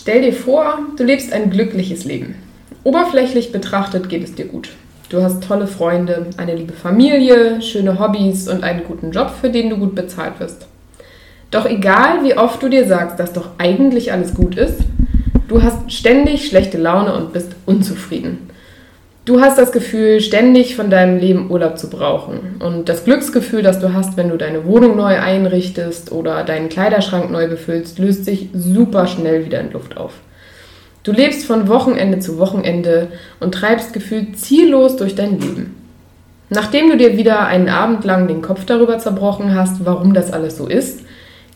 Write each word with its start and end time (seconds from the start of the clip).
Stell 0.00 0.22
dir 0.22 0.32
vor, 0.32 0.78
du 0.96 1.02
lebst 1.02 1.32
ein 1.32 1.50
glückliches 1.50 2.04
Leben. 2.04 2.36
Oberflächlich 2.84 3.50
betrachtet 3.50 4.08
geht 4.08 4.22
es 4.22 4.32
dir 4.32 4.44
gut. 4.44 4.70
Du 5.08 5.22
hast 5.22 5.42
tolle 5.42 5.66
Freunde, 5.66 6.26
eine 6.36 6.54
liebe 6.54 6.72
Familie, 6.72 7.60
schöne 7.60 7.98
Hobbys 7.98 8.46
und 8.46 8.62
einen 8.62 8.84
guten 8.84 9.10
Job, 9.10 9.32
für 9.40 9.50
den 9.50 9.70
du 9.70 9.76
gut 9.76 9.96
bezahlt 9.96 10.38
wirst. 10.38 10.68
Doch 11.50 11.66
egal, 11.66 12.22
wie 12.22 12.38
oft 12.38 12.62
du 12.62 12.68
dir 12.68 12.86
sagst, 12.86 13.18
dass 13.18 13.32
doch 13.32 13.50
eigentlich 13.58 14.12
alles 14.12 14.34
gut 14.34 14.54
ist, 14.54 14.82
du 15.48 15.64
hast 15.64 15.90
ständig 15.90 16.46
schlechte 16.46 16.78
Laune 16.78 17.12
und 17.14 17.32
bist 17.32 17.56
unzufrieden. 17.66 18.47
Du 19.28 19.42
hast 19.42 19.58
das 19.58 19.72
Gefühl, 19.72 20.22
ständig 20.22 20.74
von 20.74 20.88
deinem 20.88 21.18
Leben 21.18 21.50
Urlaub 21.50 21.76
zu 21.76 21.90
brauchen. 21.90 22.56
Und 22.60 22.88
das 22.88 23.04
Glücksgefühl, 23.04 23.60
das 23.60 23.78
du 23.78 23.92
hast, 23.92 24.16
wenn 24.16 24.30
du 24.30 24.38
deine 24.38 24.64
Wohnung 24.64 24.96
neu 24.96 25.20
einrichtest 25.20 26.12
oder 26.12 26.44
deinen 26.44 26.70
Kleiderschrank 26.70 27.30
neu 27.30 27.46
befüllst, 27.46 27.98
löst 27.98 28.24
sich 28.24 28.48
super 28.54 29.06
schnell 29.06 29.44
wieder 29.44 29.60
in 29.60 29.70
Luft 29.70 29.98
auf. 29.98 30.14
Du 31.02 31.12
lebst 31.12 31.44
von 31.44 31.68
Wochenende 31.68 32.20
zu 32.20 32.38
Wochenende 32.38 33.08
und 33.38 33.52
treibst 33.52 33.92
gefühlt 33.92 34.38
ziellos 34.38 34.96
durch 34.96 35.14
dein 35.14 35.38
Leben. 35.38 35.76
Nachdem 36.48 36.88
du 36.88 36.96
dir 36.96 37.18
wieder 37.18 37.44
einen 37.44 37.68
Abend 37.68 38.06
lang 38.06 38.28
den 38.28 38.40
Kopf 38.40 38.64
darüber 38.64 38.98
zerbrochen 38.98 39.54
hast, 39.54 39.84
warum 39.84 40.14
das 40.14 40.32
alles 40.32 40.56
so 40.56 40.66
ist, 40.66 41.00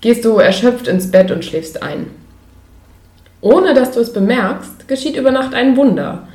gehst 0.03 0.27
du 0.27 0.37
erschöpft 0.37 0.89
ins 0.89 1.11
Bett 1.11 1.31
und 1.31 1.43
schläfst 1.43 1.83
ein. 1.83 2.09
Ohne 3.41 3.73
dass 3.73 3.93
du 3.93 4.01
es 4.01 4.13
bemerkst, 4.13 4.89
geschieht 4.89 5.17
über 5.17 5.31
Nacht 5.31 5.55
ein 5.55 5.75
Wunder. 5.79 6.29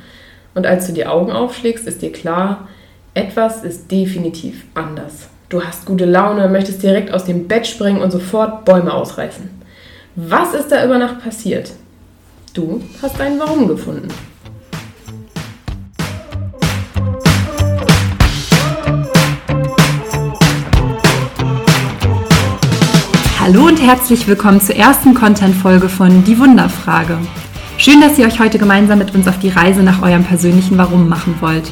Und 0.54 0.66
als 0.66 0.86
du 0.86 0.92
die 0.92 1.06
Augen 1.06 1.32
aufschlägst, 1.32 1.86
ist 1.86 2.02
dir 2.02 2.12
klar, 2.12 2.68
etwas 3.14 3.64
ist 3.64 3.90
definitiv 3.90 4.64
anders. 4.74 5.28
Du 5.48 5.62
hast 5.62 5.86
gute 5.86 6.04
Laune, 6.04 6.48
möchtest 6.48 6.82
direkt 6.82 7.12
aus 7.12 7.24
dem 7.24 7.48
Bett 7.48 7.66
springen 7.66 8.00
und 8.00 8.10
sofort 8.10 8.64
Bäume 8.64 8.92
ausreißen. 8.92 9.48
Was 10.16 10.54
ist 10.54 10.68
da 10.68 10.84
über 10.84 10.98
Nacht 10.98 11.22
passiert? 11.22 11.72
Du 12.54 12.82
hast 13.02 13.20
ein 13.20 13.38
Warum 13.38 13.68
gefunden. 13.68 14.08
Hallo 23.40 23.66
und 23.66 23.80
herzlich 23.80 24.26
willkommen 24.26 24.60
zur 24.60 24.76
ersten 24.76 25.14
Content-Folge 25.14 25.88
von 25.88 26.24
Die 26.24 26.38
Wunderfrage. 26.38 27.18
Schön, 27.80 28.00
dass 28.00 28.18
ihr 28.18 28.26
euch 28.26 28.40
heute 28.40 28.58
gemeinsam 28.58 28.98
mit 28.98 29.14
uns 29.14 29.28
auf 29.28 29.38
die 29.38 29.50
Reise 29.50 29.84
nach 29.84 30.02
eurem 30.02 30.24
persönlichen 30.24 30.76
Warum 30.78 31.08
machen 31.08 31.36
wollt. 31.38 31.70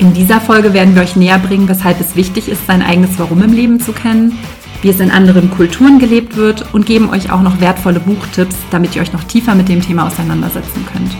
In 0.00 0.12
dieser 0.12 0.40
Folge 0.40 0.74
werden 0.74 0.96
wir 0.96 1.02
euch 1.02 1.14
näher 1.14 1.38
bringen, 1.38 1.68
weshalb 1.68 2.00
es 2.00 2.16
wichtig 2.16 2.48
ist, 2.48 2.66
sein 2.66 2.82
eigenes 2.82 3.20
Warum 3.20 3.40
im 3.44 3.52
Leben 3.52 3.78
zu 3.78 3.92
kennen, 3.92 4.36
wie 4.82 4.88
es 4.88 4.98
in 4.98 5.12
anderen 5.12 5.48
Kulturen 5.52 6.00
gelebt 6.00 6.36
wird 6.36 6.74
und 6.74 6.86
geben 6.86 7.08
euch 7.10 7.30
auch 7.30 7.40
noch 7.40 7.60
wertvolle 7.60 8.00
Buchtipps, 8.00 8.56
damit 8.72 8.96
ihr 8.96 9.02
euch 9.02 9.12
noch 9.12 9.22
tiefer 9.22 9.54
mit 9.54 9.68
dem 9.68 9.80
Thema 9.80 10.08
auseinandersetzen 10.08 10.84
könnt. 10.92 11.12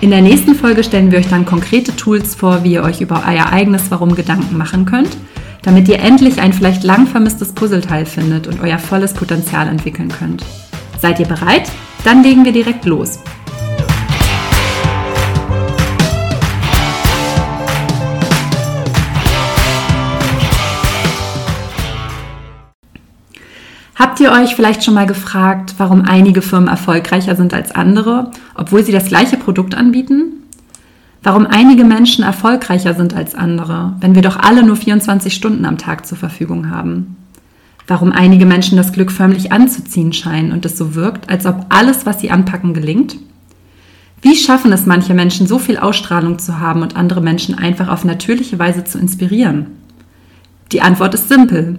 In 0.00 0.10
der 0.10 0.22
nächsten 0.22 0.54
Folge 0.54 0.82
stellen 0.82 1.10
wir 1.10 1.18
euch 1.18 1.28
dann 1.28 1.44
konkrete 1.44 1.94
Tools 1.94 2.34
vor, 2.34 2.64
wie 2.64 2.72
ihr 2.72 2.84
euch 2.84 3.02
über 3.02 3.22
euer 3.28 3.52
eigenes 3.52 3.90
Warum 3.90 4.14
Gedanken 4.14 4.56
machen 4.56 4.86
könnt, 4.86 5.14
damit 5.60 5.88
ihr 5.88 5.98
endlich 5.98 6.40
ein 6.40 6.54
vielleicht 6.54 6.84
lang 6.84 7.06
vermisstes 7.06 7.52
Puzzleteil 7.52 8.06
findet 8.06 8.46
und 8.46 8.60
euer 8.60 8.78
volles 8.78 9.12
Potenzial 9.12 9.68
entwickeln 9.68 10.08
könnt. 10.08 10.42
Seid 11.02 11.20
ihr 11.20 11.26
bereit? 11.26 11.70
Dann 12.06 12.22
legen 12.22 12.44
wir 12.44 12.52
direkt 12.52 12.84
los. 12.84 13.18
Habt 23.96 24.20
ihr 24.20 24.30
euch 24.30 24.54
vielleicht 24.54 24.84
schon 24.84 24.94
mal 24.94 25.08
gefragt, 25.08 25.74
warum 25.78 26.02
einige 26.02 26.42
Firmen 26.42 26.68
erfolgreicher 26.68 27.34
sind 27.34 27.52
als 27.52 27.72
andere, 27.72 28.30
obwohl 28.54 28.84
sie 28.84 28.92
das 28.92 29.08
gleiche 29.08 29.36
Produkt 29.36 29.74
anbieten? 29.74 30.44
Warum 31.24 31.44
einige 31.44 31.82
Menschen 31.82 32.22
erfolgreicher 32.22 32.94
sind 32.94 33.14
als 33.14 33.34
andere, 33.34 33.96
wenn 33.98 34.14
wir 34.14 34.22
doch 34.22 34.36
alle 34.36 34.62
nur 34.62 34.76
24 34.76 35.34
Stunden 35.34 35.64
am 35.64 35.76
Tag 35.76 36.06
zur 36.06 36.18
Verfügung 36.18 36.70
haben? 36.70 37.16
Warum 37.86 38.12
einige 38.12 38.46
Menschen 38.46 38.76
das 38.76 38.92
Glück 38.92 39.12
förmlich 39.12 39.52
anzuziehen 39.52 40.12
scheinen 40.12 40.52
und 40.52 40.64
es 40.64 40.76
so 40.76 40.94
wirkt, 40.94 41.30
als 41.30 41.46
ob 41.46 41.66
alles, 41.68 42.06
was 42.06 42.20
sie 42.20 42.30
anpacken, 42.30 42.74
gelingt? 42.74 43.16
Wie 44.22 44.34
schaffen 44.34 44.72
es 44.72 44.86
manche 44.86 45.14
Menschen, 45.14 45.46
so 45.46 45.58
viel 45.58 45.76
Ausstrahlung 45.76 46.38
zu 46.38 46.58
haben 46.58 46.82
und 46.82 46.96
andere 46.96 47.20
Menschen 47.20 47.56
einfach 47.56 47.88
auf 47.88 48.04
natürliche 48.04 48.58
Weise 48.58 48.84
zu 48.84 48.98
inspirieren? 48.98 49.66
Die 50.72 50.80
Antwort 50.80 51.14
ist 51.14 51.28
simpel. 51.28 51.78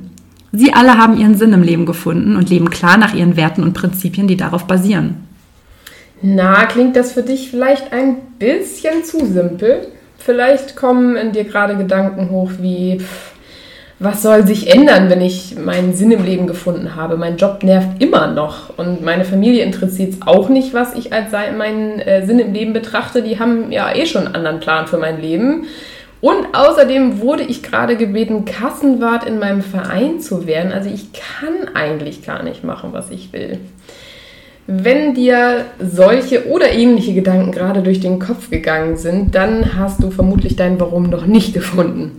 Sie 0.53 0.73
alle 0.73 0.97
haben 0.97 1.17
ihren 1.17 1.35
Sinn 1.35 1.51
im 1.51 1.61
Leben 1.61 1.85
gefunden 1.85 2.35
und 2.35 2.49
leben 2.49 2.69
klar 2.69 2.97
nach 2.97 3.13
ihren 3.13 3.35
Werten 3.35 3.63
und 3.63 3.73
Prinzipien, 3.73 4.27
die 4.27 4.37
darauf 4.37 4.65
basieren. 4.65 5.27
Na, 6.21 6.65
klingt 6.65 6.95
das 6.95 7.11
für 7.11 7.21
dich 7.21 7.49
vielleicht 7.49 7.91
ein 7.91 8.15
bisschen 8.39 9.03
zu 9.03 9.25
simpel? 9.25 9.87
Vielleicht 10.17 10.75
kommen 10.75 11.15
in 11.15 11.31
dir 11.31 11.43
gerade 11.43 11.75
Gedanken 11.75 12.29
hoch 12.29 12.51
wie, 12.59 12.99
pff, 12.99 13.33
was 13.99 14.21
soll 14.21 14.45
sich 14.45 14.71
ändern, 14.73 15.09
wenn 15.09 15.21
ich 15.21 15.55
meinen 15.57 15.93
Sinn 15.93 16.11
im 16.11 16.23
Leben 16.23 16.45
gefunden 16.45 16.95
habe? 16.95 17.17
Mein 17.17 17.37
Job 17.37 17.63
nervt 17.63 18.01
immer 18.01 18.27
noch 18.27 18.77
und 18.77 19.03
meine 19.03 19.25
Familie 19.25 19.63
interessiert 19.63 20.13
es 20.13 20.21
auch 20.21 20.49
nicht, 20.49 20.75
was 20.75 20.93
ich 20.93 21.13
als 21.13 21.31
meinen 21.31 21.99
äh, 21.99 22.25
Sinn 22.25 22.37
im 22.37 22.53
Leben 22.53 22.73
betrachte. 22.73 23.23
Die 23.23 23.39
haben 23.39 23.71
ja 23.71 23.93
eh 23.95 24.05
schon 24.05 24.27
einen 24.27 24.35
anderen 24.35 24.59
Plan 24.59 24.85
für 24.85 24.97
mein 24.97 25.19
Leben. 25.19 25.65
Und 26.21 26.47
außerdem 26.53 27.21
wurde 27.21 27.43
ich 27.43 27.63
gerade 27.63 27.95
gebeten, 27.95 28.45
Kassenwart 28.45 29.25
in 29.27 29.39
meinem 29.39 29.61
Verein 29.61 30.19
zu 30.19 30.45
werden. 30.45 30.71
Also 30.71 30.89
ich 30.89 31.07
kann 31.13 31.75
eigentlich 31.75 32.23
gar 32.23 32.43
nicht 32.43 32.63
machen, 32.63 32.89
was 32.91 33.09
ich 33.09 33.33
will. 33.33 33.59
Wenn 34.67 35.13
dir 35.13 35.65
solche 35.79 36.47
oder 36.47 36.71
ähnliche 36.71 37.13
Gedanken 37.13 37.51
gerade 37.51 37.81
durch 37.81 37.99
den 37.99 38.19
Kopf 38.19 38.49
gegangen 38.49 38.97
sind, 38.97 39.33
dann 39.33 39.77
hast 39.77 40.03
du 40.03 40.11
vermutlich 40.11 40.55
dein 40.55 40.79
Warum 40.79 41.09
noch 41.09 41.25
nicht 41.25 41.53
gefunden. 41.53 42.17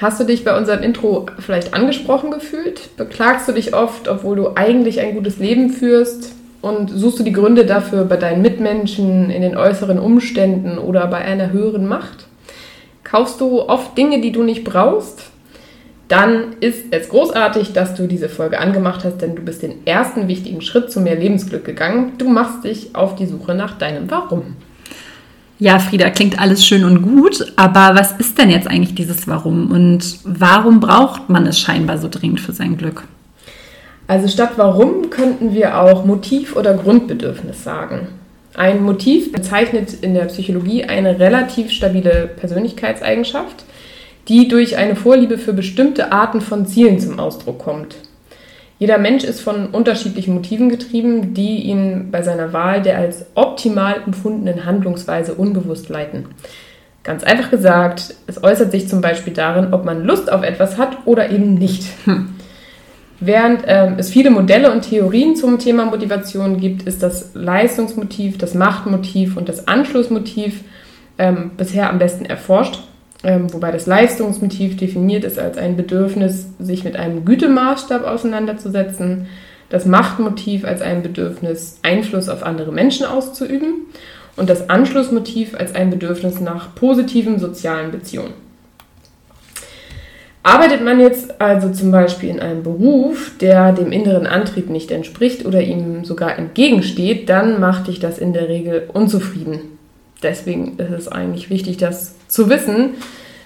Hast 0.00 0.20
du 0.20 0.24
dich 0.24 0.44
bei 0.44 0.56
unserem 0.56 0.84
Intro 0.84 1.26
vielleicht 1.40 1.74
angesprochen 1.74 2.30
gefühlt? 2.30 2.96
Beklagst 2.96 3.48
du 3.48 3.52
dich 3.52 3.74
oft, 3.74 4.06
obwohl 4.06 4.36
du 4.36 4.50
eigentlich 4.54 5.00
ein 5.00 5.14
gutes 5.14 5.38
Leben 5.38 5.70
führst? 5.70 6.34
Und 6.60 6.90
suchst 6.90 7.18
du 7.18 7.24
die 7.24 7.32
Gründe 7.32 7.66
dafür 7.66 8.04
bei 8.04 8.16
deinen 8.16 8.40
Mitmenschen, 8.40 9.28
in 9.28 9.42
den 9.42 9.56
äußeren 9.56 9.98
Umständen 9.98 10.78
oder 10.78 11.08
bei 11.08 11.18
einer 11.18 11.50
höheren 11.50 11.86
Macht? 11.86 12.28
Kaufst 13.02 13.40
du 13.40 13.60
oft 13.62 13.98
Dinge, 13.98 14.20
die 14.20 14.30
du 14.30 14.44
nicht 14.44 14.62
brauchst? 14.62 15.30
Dann 16.06 16.54
ist 16.60 16.86
es 16.92 17.08
großartig, 17.08 17.72
dass 17.72 17.94
du 17.94 18.06
diese 18.06 18.28
Folge 18.28 18.60
angemacht 18.60 19.04
hast, 19.04 19.20
denn 19.20 19.34
du 19.34 19.42
bist 19.42 19.62
den 19.62 19.84
ersten 19.84 20.28
wichtigen 20.28 20.60
Schritt 20.60 20.92
zu 20.92 21.00
mehr 21.00 21.16
Lebensglück 21.16 21.64
gegangen. 21.64 22.12
Du 22.18 22.28
machst 22.28 22.62
dich 22.62 22.94
auf 22.94 23.16
die 23.16 23.26
Suche 23.26 23.54
nach 23.54 23.76
deinem 23.78 24.08
Warum. 24.08 24.56
Ja, 25.60 25.80
Frieda, 25.80 26.10
klingt 26.10 26.40
alles 26.40 26.64
schön 26.64 26.84
und 26.84 27.02
gut, 27.02 27.52
aber 27.56 27.98
was 27.98 28.12
ist 28.12 28.38
denn 28.38 28.48
jetzt 28.48 28.68
eigentlich 28.68 28.94
dieses 28.94 29.26
Warum 29.26 29.72
und 29.72 30.18
warum 30.22 30.78
braucht 30.78 31.28
man 31.28 31.46
es 31.46 31.58
scheinbar 31.58 31.98
so 31.98 32.08
dringend 32.08 32.40
für 32.40 32.52
sein 32.52 32.76
Glück? 32.76 33.02
Also 34.06 34.28
statt 34.28 34.52
Warum 34.56 35.10
könnten 35.10 35.54
wir 35.54 35.80
auch 35.80 36.04
Motiv 36.04 36.54
oder 36.56 36.74
Grundbedürfnis 36.74 37.64
sagen. 37.64 38.06
Ein 38.54 38.82
Motiv 38.82 39.32
bezeichnet 39.32 39.92
in 40.00 40.14
der 40.14 40.26
Psychologie 40.26 40.84
eine 40.84 41.18
relativ 41.18 41.70
stabile 41.70 42.30
Persönlichkeitseigenschaft, 42.36 43.64
die 44.28 44.48
durch 44.48 44.76
eine 44.76 44.96
Vorliebe 44.96 45.38
für 45.38 45.52
bestimmte 45.52 46.12
Arten 46.12 46.40
von 46.40 46.66
Zielen 46.66 47.00
zum 47.00 47.18
Ausdruck 47.18 47.58
kommt. 47.58 47.96
Jeder 48.78 48.98
Mensch 48.98 49.24
ist 49.24 49.40
von 49.40 49.66
unterschiedlichen 49.66 50.34
Motiven 50.34 50.68
getrieben, 50.68 51.34
die 51.34 51.62
ihn 51.62 52.10
bei 52.12 52.22
seiner 52.22 52.52
Wahl 52.52 52.80
der 52.80 52.98
als 52.98 53.26
optimal 53.34 53.96
empfundenen 54.06 54.64
Handlungsweise 54.64 55.34
unbewusst 55.34 55.88
leiten. 55.88 56.26
Ganz 57.02 57.24
einfach 57.24 57.50
gesagt, 57.50 58.14
es 58.26 58.42
äußert 58.42 58.70
sich 58.70 58.88
zum 58.88 59.00
Beispiel 59.00 59.32
darin, 59.32 59.72
ob 59.72 59.84
man 59.84 60.04
Lust 60.04 60.30
auf 60.30 60.42
etwas 60.42 60.78
hat 60.78 60.98
oder 61.06 61.30
eben 61.30 61.54
nicht. 61.54 61.84
Hm. 62.04 62.34
Während 63.20 63.64
ähm, 63.66 63.96
es 63.98 64.10
viele 64.10 64.30
Modelle 64.30 64.70
und 64.70 64.82
Theorien 64.82 65.34
zum 65.34 65.58
Thema 65.58 65.86
Motivation 65.86 66.60
gibt, 66.60 66.82
ist 66.84 67.02
das 67.02 67.30
Leistungsmotiv, 67.34 68.38
das 68.38 68.54
Machtmotiv 68.54 69.36
und 69.36 69.48
das 69.48 69.66
Anschlussmotiv 69.66 70.62
ähm, 71.18 71.50
bisher 71.56 71.90
am 71.90 71.98
besten 71.98 72.26
erforscht 72.26 72.78
ähm, 73.24 73.52
wobei 73.52 73.72
das 73.72 73.86
Leistungsmotiv 73.86 74.76
definiert 74.76 75.24
ist 75.24 75.38
als 75.38 75.58
ein 75.58 75.76
Bedürfnis, 75.76 76.46
sich 76.60 76.84
mit 76.84 76.96
einem 76.96 77.24
Gütemaßstab 77.24 78.04
auseinanderzusetzen, 78.04 79.26
das 79.70 79.86
Machtmotiv 79.86 80.64
als 80.64 80.82
ein 80.82 81.02
Bedürfnis, 81.02 81.80
Einfluss 81.82 82.28
auf 82.28 82.42
andere 82.42 82.72
Menschen 82.72 83.06
auszuüben. 83.06 83.86
Und 84.36 84.48
das 84.48 84.70
Anschlussmotiv 84.70 85.56
als 85.58 85.74
ein 85.74 85.90
Bedürfnis 85.90 86.38
nach 86.38 86.72
positiven 86.76 87.40
sozialen 87.40 87.90
Beziehungen. 87.90 88.34
Arbeitet 90.44 90.84
man 90.84 91.00
jetzt 91.00 91.40
also 91.40 91.70
zum 91.72 91.90
Beispiel 91.90 92.30
in 92.30 92.38
einem 92.38 92.62
Beruf, 92.62 93.32
der 93.40 93.72
dem 93.72 93.90
inneren 93.90 94.28
Antrieb 94.28 94.70
nicht 94.70 94.92
entspricht 94.92 95.44
oder 95.44 95.60
ihm 95.60 96.04
sogar 96.04 96.38
entgegensteht, 96.38 97.28
dann 97.28 97.58
macht 97.58 97.88
dich 97.88 97.98
das 97.98 98.18
in 98.18 98.32
der 98.32 98.48
Regel 98.48 98.88
unzufrieden 98.92 99.77
deswegen 100.22 100.78
ist 100.78 100.90
es 100.90 101.08
eigentlich 101.08 101.50
wichtig, 101.50 101.76
das 101.76 102.14
zu 102.28 102.48
wissen. 102.48 102.90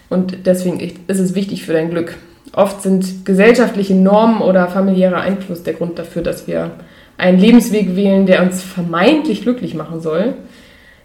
Und 0.08 0.46
deswegen 0.46 0.78
ist 0.80 1.20
es 1.20 1.34
wichtig 1.34 1.64
für 1.64 1.72
dein 1.72 1.90
Glück. 1.90 2.16
Oft 2.54 2.82
sind 2.82 3.24
gesellschaftliche 3.24 3.94
Normen 3.94 4.42
oder 4.42 4.68
familiärer 4.68 5.20
Einfluss 5.20 5.62
der 5.62 5.74
Grund 5.74 5.98
dafür, 5.98 6.22
dass 6.22 6.46
wir 6.46 6.72
einen 7.16 7.38
Lebensweg 7.38 7.96
wählen, 7.96 8.26
der 8.26 8.42
uns 8.42 8.62
vermeintlich 8.62 9.42
glücklich 9.42 9.74
machen 9.74 10.00
soll. 10.00 10.34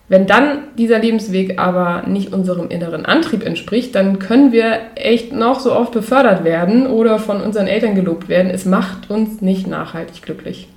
Wenn 0.10 0.26
dann 0.26 0.60
dieser 0.78 1.00
Lebensweg 1.00 1.60
aber 1.60 2.04
nicht 2.08 2.34
unserem 2.34 2.70
inneren 2.70 3.06
Antrieb 3.06 3.46
entspricht, 3.46 3.94
dann 3.94 4.20
können 4.20 4.52
wir 4.52 4.80
echt 4.96 5.34
noch 5.34 5.60
so 5.60 5.74
oft 5.74 5.92
befördert 5.92 6.44
werden 6.44 6.88
oder 6.88 7.20
von 7.20 7.42
unseren 7.42 7.68
Eltern 7.68 7.96
gelobt 7.96 8.30
werden. 8.30 8.50
Es 8.50 8.66
macht 8.66 9.10
uns 9.10 9.42
nicht 9.42 9.68
nachhaltig 9.68 10.22
glücklich. 10.22 10.70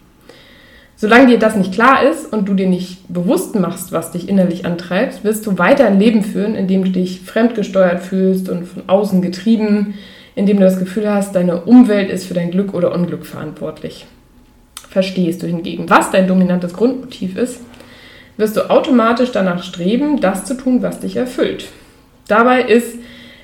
Solange 1.00 1.29
dir 1.29 1.38
das 1.38 1.56
nicht 1.56 1.73
klar 1.73 2.02
ist 2.02 2.31
und 2.31 2.47
du 2.47 2.52
dir 2.52 2.67
nicht 2.67 2.99
bewusst 3.08 3.55
machst, 3.55 3.91
was 3.91 4.12
dich 4.12 4.29
innerlich 4.29 4.67
antreibt, 4.67 5.25
wirst 5.25 5.47
du 5.47 5.56
weiter 5.56 5.87
ein 5.87 5.99
Leben 5.99 6.23
führen, 6.23 6.55
in 6.55 6.69
dem 6.69 6.85
du 6.85 6.91
dich 6.91 7.23
fremdgesteuert 7.23 8.02
fühlst 8.02 8.50
und 8.50 8.67
von 8.67 8.82
außen 8.87 9.23
getrieben, 9.23 9.94
in 10.35 10.44
dem 10.44 10.58
du 10.58 10.62
das 10.64 10.79
Gefühl 10.79 11.08
hast, 11.08 11.35
deine 11.35 11.62
Umwelt 11.62 12.11
ist 12.11 12.26
für 12.26 12.35
dein 12.35 12.50
Glück 12.50 12.75
oder 12.75 12.94
Unglück 12.94 13.25
verantwortlich. 13.25 14.05
Verstehst 14.91 15.43
du 15.43 15.47
hingegen, 15.47 15.88
was 15.88 16.11
dein 16.11 16.29
dominantes 16.29 16.75
Grundmotiv 16.75 17.35
ist, 17.38 17.62
wirst 18.37 18.58
du 18.58 18.69
automatisch 18.69 19.32
danach 19.32 19.62
streben, 19.62 20.20
das 20.20 20.44
zu 20.44 20.55
tun, 20.55 20.82
was 20.82 21.00
dich 21.00 21.17
erfüllt. 21.17 21.69
Dabei 22.29 22.61
ist 22.61 22.99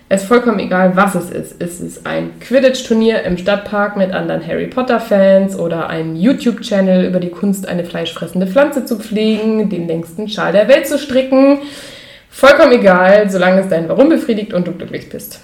es 0.09 0.25
vollkommen 0.25 0.61
egal, 0.61 0.95
was 0.95 1.17
es 1.17 1.31
ist. 1.31 1.61
Ist 1.61 1.81
es 1.81 2.07
ein 2.07 2.39
Quidditch-Turnier 2.39 3.25
im 3.25 3.37
Stadtpark 3.37 3.97
mit 3.97 4.13
anderen 4.13 4.47
Harry 4.47 4.69
Potter-Fans 4.69 5.59
oder 5.59 5.89
ein 5.89 6.15
YouTube-Channel 6.15 7.07
über 7.07 7.19
die 7.19 7.31
Kunst, 7.31 7.67
eine 7.67 7.85
fleischfressende 7.85 8.47
Pflanze 8.47 8.85
zu 8.85 9.01
pflegen, 9.01 9.69
den 9.69 9.89
längsten 9.89 10.29
Schal 10.29 10.53
der 10.53 10.69
Welt 10.69 10.87
zu 10.87 10.99
stricken? 10.99 11.59
Vollkommen 12.31 12.73
egal, 12.73 13.29
solange 13.31 13.63
es 13.63 13.69
dein 13.69 13.89
Warum 13.89 14.09
befriedigt 14.09 14.53
und 14.53 14.69
du 14.69 14.73
glücklich 14.73 15.09
bist. 15.09 15.41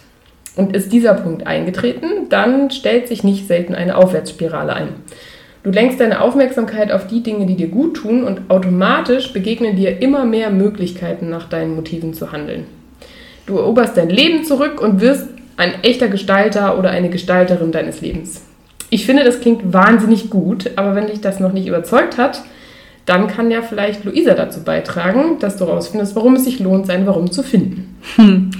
Und 0.54 0.76
ist 0.76 0.92
dieser 0.92 1.14
Punkt 1.14 1.46
eingetreten, 1.46 2.28
dann 2.28 2.70
stellt 2.70 3.08
sich 3.08 3.24
nicht 3.24 3.48
selten 3.48 3.74
eine 3.74 3.96
Aufwärtsspirale 3.96 4.74
ein. 4.74 4.88
Du 5.64 5.70
lenkst 5.70 5.98
deine 5.98 6.20
Aufmerksamkeit 6.20 6.92
auf 6.92 7.06
die 7.06 7.22
Dinge, 7.22 7.46
die 7.46 7.56
dir 7.56 7.68
gut 7.68 7.96
tun 7.96 8.24
und 8.24 8.50
automatisch 8.50 9.32
begegnen 9.32 9.74
dir 9.74 10.02
immer 10.02 10.24
mehr 10.24 10.50
Möglichkeiten, 10.50 11.30
nach 11.30 11.48
deinen 11.48 11.74
Motiven 11.74 12.14
zu 12.14 12.30
handeln. 12.30 12.66
Du 13.46 13.56
eroberst 13.58 13.96
dein 13.96 14.10
Leben 14.10 14.44
zurück 14.44 14.80
und 14.80 15.00
wirst 15.00 15.26
ein 15.56 15.82
echter 15.82 16.08
Gestalter 16.08 16.78
oder 16.78 16.90
eine 16.90 17.10
Gestalterin 17.10 17.72
deines 17.72 18.00
Lebens. 18.00 18.42
Ich 18.90 19.06
finde, 19.06 19.24
das 19.24 19.40
klingt 19.40 19.72
wahnsinnig 19.72 20.30
gut, 20.30 20.70
aber 20.76 20.94
wenn 20.94 21.06
dich 21.06 21.20
das 21.20 21.40
noch 21.40 21.52
nicht 21.52 21.66
überzeugt 21.66 22.18
hat, 22.18 22.42
dann 23.06 23.26
kann 23.26 23.50
ja 23.50 23.62
vielleicht 23.62 24.04
Luisa 24.04 24.34
dazu 24.34 24.62
beitragen, 24.62 25.38
dass 25.40 25.56
du 25.56 25.64
rausfindest, 25.64 26.14
warum 26.14 26.36
es 26.36 26.44
sich 26.44 26.60
lohnt, 26.60 26.86
sein 26.86 27.06
Warum 27.06 27.30
zu 27.30 27.42
finden. 27.42 27.96
Hm. 28.16 28.50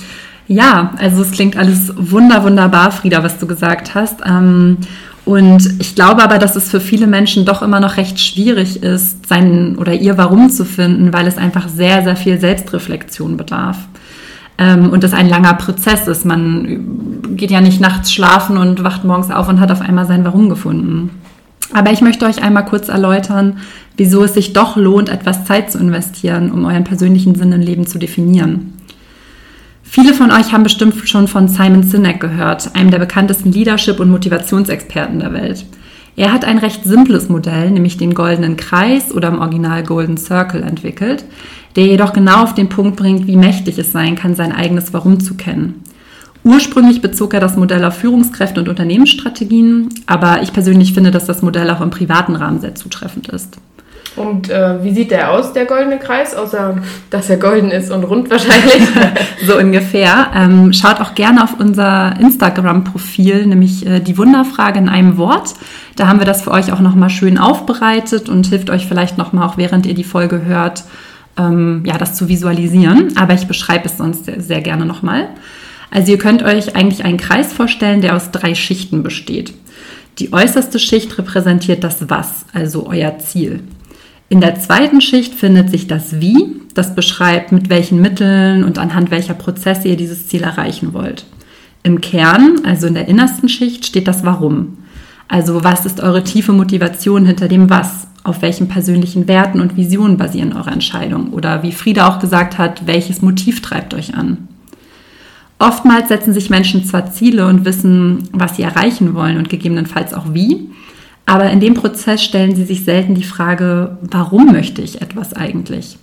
Ja, 0.49 0.93
also 0.99 1.23
es 1.23 1.31
klingt 1.31 1.57
alles 1.57 1.93
wunder, 1.97 2.43
wunderbar, 2.43 2.91
Frieda, 2.91 3.23
was 3.23 3.39
du 3.39 3.47
gesagt 3.47 3.95
hast. 3.95 4.21
Ähm, 4.27 4.79
und 5.25 5.81
ich 5.81 5.95
glaube 5.95 6.23
aber, 6.23 6.39
dass 6.39 6.57
es 6.57 6.69
für 6.69 6.81
viele 6.81 7.07
Menschen 7.07 7.45
doch 7.45 7.63
immer 7.63 7.79
noch 7.79 7.97
recht 7.97 8.19
schwierig 8.19 8.83
ist, 8.83 9.29
sein 9.29 9.77
oder 9.79 9.93
ihr 9.93 10.19
Warum 10.19 10.51
zu 10.51 10.65
finden, 10.65 11.13
weil 11.13 11.29
es 11.29 11.39
einfach 11.39 11.69
sehr, 11.69 12.03
sehr 12.03 12.17
viel 12.17 12.41
Selbstreflexion 12.41 13.37
bedarf. 13.37 13.79
Ähm, 14.63 14.91
und 14.91 15.03
das 15.03 15.13
ein 15.13 15.29
langer 15.29 15.55
Prozess 15.55 16.07
ist. 16.07 16.25
Man 16.25 17.35
geht 17.37 17.51
ja 17.51 17.61
nicht 17.61 17.81
nachts 17.81 18.13
schlafen 18.13 18.57
und 18.57 18.85
wacht 18.85 19.03
morgens 19.03 19.31
auf 19.31 19.49
und 19.49 19.59
hat 19.59 19.73
auf 19.73 19.81
einmal 19.81 20.07
sein 20.07 20.25
Warum 20.25 20.49
gefunden. 20.49 21.11
Aber 21.73 21.91
ich 21.91 22.01
möchte 22.01 22.27
euch 22.27 22.43
einmal 22.43 22.65
kurz 22.65 22.89
erläutern, 22.89 23.59
wieso 23.97 24.23
es 24.23 24.35
sich 24.35 24.53
doch 24.53 24.77
lohnt, 24.77 25.09
etwas 25.09 25.45
Zeit 25.47 25.73
zu 25.73 25.79
investieren, 25.79 26.53
um 26.53 26.65
euren 26.65 26.85
persönlichen 26.85 27.35
Sinn 27.35 27.51
im 27.51 27.61
Leben 27.61 27.87
zu 27.87 27.99
definieren. 27.99 28.75
Viele 29.83 30.15
von 30.15 30.31
euch 30.31 30.53
haben 30.53 30.63
bestimmt 30.63 30.95
schon 31.09 31.29
von 31.29 31.49
Simon 31.49 31.83
Sinek 31.83 32.21
gehört, 32.21 32.77
einem 32.77 32.91
der 32.91 32.99
bekanntesten 32.99 33.53
Leadership- 33.53 34.01
und 34.01 34.11
Motivationsexperten 34.11 35.19
der 35.19 35.33
Welt. 35.33 35.67
Er 36.15 36.33
hat 36.33 36.45
ein 36.45 36.59
recht 36.59 36.85
simples 36.85 37.29
Modell, 37.29 37.71
nämlich 37.71 37.97
den 37.97 38.15
goldenen 38.15 38.57
Kreis 38.57 39.13
oder 39.13 39.29
im 39.29 39.39
Original 39.39 39.83
Golden 39.83 40.19
Circle 40.19 40.63
entwickelt, 40.63 41.25
der 41.77 41.87
jedoch 41.87 42.13
genau 42.13 42.43
auf 42.43 42.55
den 42.55 42.69
Punkt 42.69 42.97
bringt, 42.97 43.27
wie 43.27 43.37
mächtig 43.37 43.79
es 43.79 43.93
sein 43.93 44.15
kann, 44.15 44.35
sein 44.35 44.53
eigenes 44.53 44.93
Warum 44.93 45.21
zu 45.21 45.35
kennen. 45.35 45.83
Ursprünglich 46.45 47.01
bezog 47.01 47.35
er 47.35 47.41
das 47.41 47.57
Modell 47.57 47.85
auf 47.85 47.97
Führungskräfte 47.97 48.61
und 48.61 48.69
Unternehmensstrategien, 48.69 49.89
aber 50.07 50.43
ich 50.43 50.53
persönlich 50.53 50.93
finde, 50.93 51.13
dass 51.13 51.25
das 51.25 51.41
Modell 51.41 51.71
auch 51.71 51.81
im 51.81 51.91
privaten 51.91 52.35
Rahmen 52.35 52.61
sehr 52.61 52.75
zutreffend 52.75 53.29
ist. 53.29 53.59
Und 54.17 54.51
äh, 54.51 54.83
wie 54.85 54.93
sieht 54.93 55.11
der 55.11 55.31
aus, 55.31 55.53
der 55.53 55.65
goldene 55.65 55.99
Kreis? 55.99 56.35
Außer, 56.35 56.77
dass 57.11 57.31
er 57.31 57.39
golden 57.39 57.71
ist 57.71 57.91
und 57.91 58.05
rund 58.05 58.31
wahrscheinlich. 58.31 58.83
so 59.47 59.57
ungefähr. 59.57 60.31
Ähm, 60.35 60.73
schaut 60.73 61.01
auch 61.01 61.15
gerne 61.15 61.43
auf 61.43 61.59
unser 61.59 62.15
Instagram-Profil, 62.21 63.47
nämlich 63.47 63.87
äh, 63.87 64.01
die 64.01 64.19
Wunderfrage 64.19 64.79
in 64.79 64.89
einem 64.89 65.17
Wort. 65.17 65.55
Da 65.97 66.09
haben 66.09 66.19
wir 66.19 66.27
das 66.27 66.43
für 66.43 66.51
euch 66.51 66.73
auch 66.73 66.81
nochmal 66.81 67.11
schön 67.11 67.39
aufbereitet 67.39 68.29
und 68.29 68.47
hilft 68.47 68.71
euch 68.71 68.87
vielleicht 68.87 69.19
nochmal, 69.19 69.49
auch 69.49 69.57
während 69.57 69.87
ihr 69.87 69.95
die 69.95 70.05
Folge 70.05 70.45
hört, 70.45 70.85
ähm, 71.39 71.83
ja, 71.87 71.97
das 71.97 72.15
zu 72.15 72.29
visualisieren. 72.29 73.17
Aber 73.17 73.33
ich 73.33 73.47
beschreibe 73.47 73.87
es 73.87 73.97
sonst 73.97 74.27
sehr, 74.27 74.41
sehr 74.41 74.61
gerne 74.61 74.85
nochmal. 74.85 75.29
Also 75.91 76.13
ihr 76.13 76.19
könnt 76.19 76.43
euch 76.43 76.77
eigentlich 76.77 77.05
einen 77.05 77.19
Kreis 77.19 77.53
vorstellen, 77.53 78.01
der 78.01 78.17
aus 78.17 78.31
drei 78.31 78.55
Schichten 78.55 79.03
besteht. 79.03 79.55
Die 80.19 80.33
äußerste 80.33 80.79
Schicht 80.79 81.17
repräsentiert 81.17 81.83
das 81.85 82.11
Was, 82.11 82.45
also 82.53 82.87
euer 82.87 83.19
Ziel. 83.19 83.61
In 84.33 84.41
der 84.41 84.59
zweiten 84.59 85.03
Schicht 85.03 85.35
findet 85.35 85.69
sich 85.69 85.89
das 85.89 86.19
Wie, 86.19 86.57
das 86.73 86.95
beschreibt, 86.95 87.53
mit 87.53 87.69
welchen 87.69 88.01
Mitteln 88.01 88.65
und 88.65 88.79
anhand 88.79 89.11
welcher 89.11 89.35
Prozesse 89.35 89.89
ihr 89.89 89.97
dieses 89.99 90.27
Ziel 90.27 90.43
erreichen 90.43 90.95
wollt. 90.95 91.27
Im 91.83 92.01
Kern, 92.01 92.61
also 92.65 92.87
in 92.87 92.95
der 92.95 93.09
innersten 93.09 93.51
Schicht, 93.51 93.85
steht 93.85 94.09
das 94.09 94.25
Warum. 94.25 94.79
Also 95.29 95.65
was 95.65 95.85
ist 95.85 96.01
eure 96.01 96.25
tiefe 96.25 96.55
Motivation 96.55 97.27
hinter 97.27 97.47
dem 97.47 97.69
Was? 97.69 98.07
Auf 98.25 98.41
welchen 98.41 98.69
persönlichen 98.69 99.29
Werten 99.29 99.61
und 99.61 99.77
Visionen 99.77 100.17
basieren 100.17 100.55
eure 100.55 100.71
Entscheidungen? 100.71 101.35
Oder 101.35 101.63
wie 101.63 101.73
Frieda 101.73 102.09
auch 102.09 102.19
gesagt 102.19 102.57
hat, 102.57 102.87
welches 102.87 103.21
Motiv 103.21 103.61
treibt 103.61 103.93
euch 103.93 104.15
an? 104.15 104.49
Oftmals 105.59 106.09
setzen 106.09 106.33
sich 106.33 106.49
Menschen 106.49 106.87
zwar 106.87 107.13
Ziele 107.13 107.49
und 107.49 107.67
wissen, 107.67 108.31
was 108.33 108.57
sie 108.57 108.63
erreichen 108.63 109.13
wollen 109.13 109.37
und 109.37 109.51
gegebenenfalls 109.51 110.15
auch 110.15 110.33
wie, 110.33 110.71
aber 111.27 111.51
in 111.51 111.61
dem 111.61 111.75
Prozess 111.75 112.23
stellen 112.23 112.55
sie 112.55 112.65
sich 112.65 112.85
selten 112.85 113.15
die 113.15 113.25
Frage, 113.25 113.97
warum 114.03 114.53
möchte 114.53 114.83
ich 114.83 115.01
etwas 115.01 115.33
eigentlich? 115.33 115.97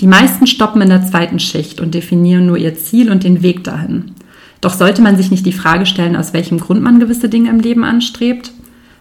Die 0.00 0.06
meisten 0.06 0.46
stoppen 0.46 0.82
in 0.82 0.90
der 0.90 1.04
zweiten 1.04 1.38
Schicht 1.38 1.80
und 1.80 1.94
definieren 1.94 2.46
nur 2.46 2.56
ihr 2.56 2.74
Ziel 2.74 3.10
und 3.10 3.24
den 3.24 3.42
Weg 3.42 3.64
dahin. 3.64 4.12
Doch 4.60 4.74
sollte 4.74 5.02
man 5.02 5.16
sich 5.16 5.30
nicht 5.30 5.46
die 5.46 5.52
Frage 5.52 5.86
stellen, 5.86 6.16
aus 6.16 6.32
welchem 6.32 6.58
Grund 6.58 6.82
man 6.82 7.00
gewisse 7.00 7.28
Dinge 7.28 7.50
im 7.50 7.60
Leben 7.60 7.84
anstrebt? 7.84 8.52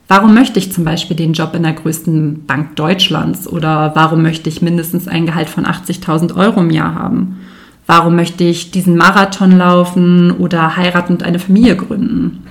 Warum 0.07 0.33
möchte 0.33 0.59
ich 0.59 0.71
zum 0.71 0.85
Beispiel 0.85 1.17
den 1.17 1.33
Job 1.33 1.53
in 1.53 1.63
der 1.63 1.73
größten 1.73 2.45
Bank 2.45 2.75
Deutschlands? 2.75 3.47
Oder 3.47 3.91
warum 3.95 4.21
möchte 4.21 4.49
ich 4.49 4.61
mindestens 4.61 5.07
ein 5.07 5.25
Gehalt 5.25 5.49
von 5.49 5.65
80.000 5.65 6.35
Euro 6.35 6.61
im 6.61 6.69
Jahr 6.69 6.95
haben? 6.95 7.37
Warum 7.87 8.15
möchte 8.15 8.43
ich 8.43 8.71
diesen 8.71 8.95
Marathon 8.95 9.57
laufen 9.57 10.31
oder 10.31 10.77
heiraten 10.77 11.13
und 11.13 11.23
eine 11.23 11.39
Familie 11.39 11.75
gründen? 11.75 12.43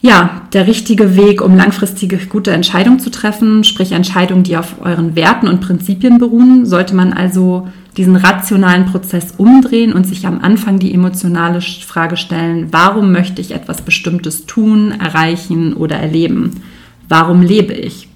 Ja, 0.00 0.42
der 0.52 0.66
richtige 0.66 1.16
Weg, 1.16 1.42
um 1.42 1.56
langfristige 1.56 2.18
gute 2.18 2.52
Entscheidungen 2.52 3.00
zu 3.00 3.10
treffen, 3.10 3.64
sprich 3.64 3.92
Entscheidungen, 3.92 4.44
die 4.44 4.56
auf 4.56 4.76
euren 4.80 5.16
Werten 5.16 5.48
und 5.48 5.60
Prinzipien 5.60 6.18
beruhen, 6.18 6.66
sollte 6.66 6.94
man 6.94 7.12
also 7.12 7.68
diesen 7.96 8.14
rationalen 8.14 8.86
Prozess 8.86 9.34
umdrehen 9.38 9.92
und 9.92 10.06
sich 10.06 10.24
am 10.24 10.40
Anfang 10.40 10.78
die 10.78 10.94
emotionale 10.94 11.60
Frage 11.60 12.16
stellen, 12.16 12.68
warum 12.70 13.10
möchte 13.10 13.40
ich 13.40 13.50
etwas 13.50 13.82
Bestimmtes 13.82 14.46
tun, 14.46 14.92
erreichen 15.00 15.74
oder 15.74 15.96
erleben? 15.96 16.62
Warum 17.08 17.42
lebe 17.42 17.72
ich? 17.72 18.08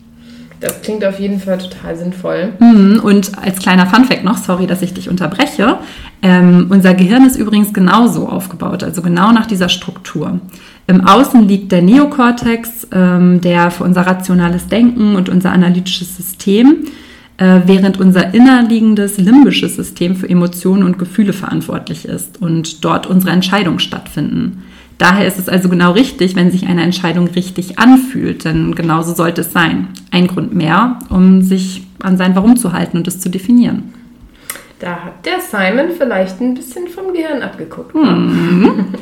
Das 0.61 0.81
klingt 0.83 1.05
auf 1.05 1.19
jeden 1.19 1.41
Fall 1.41 1.59
total 1.59 1.97
sinnvoll. 1.97 2.53
Mhm, 2.61 3.01
und 3.03 3.37
als 3.37 3.59
kleiner 3.59 3.87
Funfact 3.87 4.23
noch, 4.23 4.37
sorry, 4.37 4.69
dass 4.69 4.83
ich 4.83 4.95
dich 4.95 5.09
unterbreche, 5.09 5.79
ähm, 6.23 6.67
unser 6.71 6.95
Gehirn 6.95 7.27
ist 7.27 7.37
übrigens 7.37 7.73
genauso 7.73 8.29
aufgebaut, 8.29 8.85
also 8.85 9.03
genau 9.03 9.33
nach 9.33 9.47
dieser 9.47 9.69
Struktur. 9.69 10.41
Im 10.87 11.01
Außen 11.01 11.47
liegt 11.49 11.73
der 11.73 11.83
Neokortex, 11.83 12.89
ähm, 12.93 13.41
der 13.41 13.73
für 13.73 13.85
unser 13.85 14.03
rationales 14.03 14.69
Denken 14.69 15.17
und 15.17 15.29
unser 15.29 15.51
analytisches 15.53 16.17
System, 16.17 16.85
äh, 17.39 17.61
während 17.67 17.99
unser 17.99 18.35
innerliegendes 18.35 19.19
limbisches 19.19 19.75
System 19.75 20.15
für 20.15 20.29
Emotionen 20.29 20.85
und 20.85 20.99
Gefühle 20.99 21.33
verantwortlich 21.33 22.05
ist 22.05 22.41
und 22.41 22.85
dort 22.85 23.09
unsere 23.09 23.33
Entscheidungen 23.33 23.81
stattfinden. 23.81 24.63
Daher 24.99 25.27
ist 25.27 25.41
es 25.41 25.49
also 25.49 25.69
genau 25.69 25.91
richtig, 25.93 26.37
wenn 26.37 26.53
sich 26.53 26.69
eine 26.69 26.83
Entscheidung 26.83 27.27
richtig 27.29 27.81
anfühlt, 27.81 28.45
denn 28.45 28.77
genauso 28.77 29.15
sollte 29.15 29.41
es 29.41 29.53
sein. 29.53 29.89
Ein 30.13 30.29
Grund 30.29 30.55
mehr, 30.55 31.01
um 31.09 31.43
sich 31.43 31.83
an 32.01 32.17
sein 32.17 32.37
Warum 32.37 32.57
zu 32.57 32.73
halten 32.73 32.99
und 32.99 33.09
es 33.09 33.19
zu 33.19 33.29
definieren. 33.29 33.93
Da 34.83 35.05
hat 35.05 35.25
der 35.25 35.39
Simon 35.39 35.93
vielleicht 35.97 36.41
ein 36.41 36.55
bisschen 36.55 36.89
vom 36.89 37.13
Gehirn 37.15 37.41
abgeguckt. 37.43 37.95
Mhm. 37.95 38.87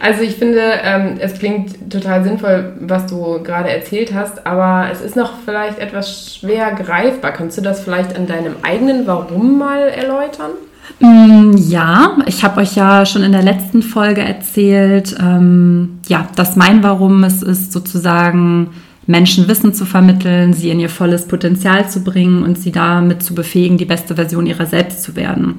Also 0.00 0.22
ich 0.22 0.36
finde, 0.36 0.60
ähm, 0.84 1.16
es 1.18 1.38
klingt 1.40 1.90
total 1.90 2.22
sinnvoll, 2.22 2.74
was 2.80 3.06
du 3.06 3.42
gerade 3.42 3.70
erzählt 3.70 4.14
hast, 4.14 4.46
aber 4.46 4.86
es 4.92 5.00
ist 5.00 5.16
noch 5.16 5.32
vielleicht 5.44 5.80
etwas 5.80 6.36
schwer 6.36 6.72
greifbar. 6.72 7.32
Kannst 7.32 7.58
du 7.58 7.62
das 7.62 7.80
vielleicht 7.80 8.14
an 8.14 8.28
deinem 8.28 8.56
eigenen 8.62 9.08
Warum 9.08 9.58
mal 9.58 9.88
erläutern? 9.88 10.52
Mm, 11.00 11.56
ja, 11.56 12.16
ich 12.26 12.44
habe 12.44 12.60
euch 12.60 12.76
ja 12.76 13.06
schon 13.06 13.24
in 13.24 13.32
der 13.32 13.42
letzten 13.42 13.82
Folge 13.82 14.20
erzählt, 14.20 15.16
ähm, 15.18 15.98
ja, 16.06 16.28
dass 16.36 16.54
mein 16.54 16.84
Warum 16.84 17.24
es 17.24 17.42
ist 17.42 17.72
sozusagen 17.72 18.70
Menschen 19.08 19.48
Wissen 19.48 19.72
zu 19.72 19.86
vermitteln, 19.86 20.52
sie 20.52 20.68
in 20.68 20.80
ihr 20.80 20.90
volles 20.90 21.26
Potenzial 21.26 21.88
zu 21.88 22.04
bringen 22.04 22.42
und 22.42 22.58
sie 22.58 22.72
damit 22.72 23.22
zu 23.22 23.34
befähigen, 23.34 23.78
die 23.78 23.86
beste 23.86 24.16
Version 24.16 24.44
ihrer 24.44 24.66
selbst 24.66 25.02
zu 25.02 25.16
werden. 25.16 25.54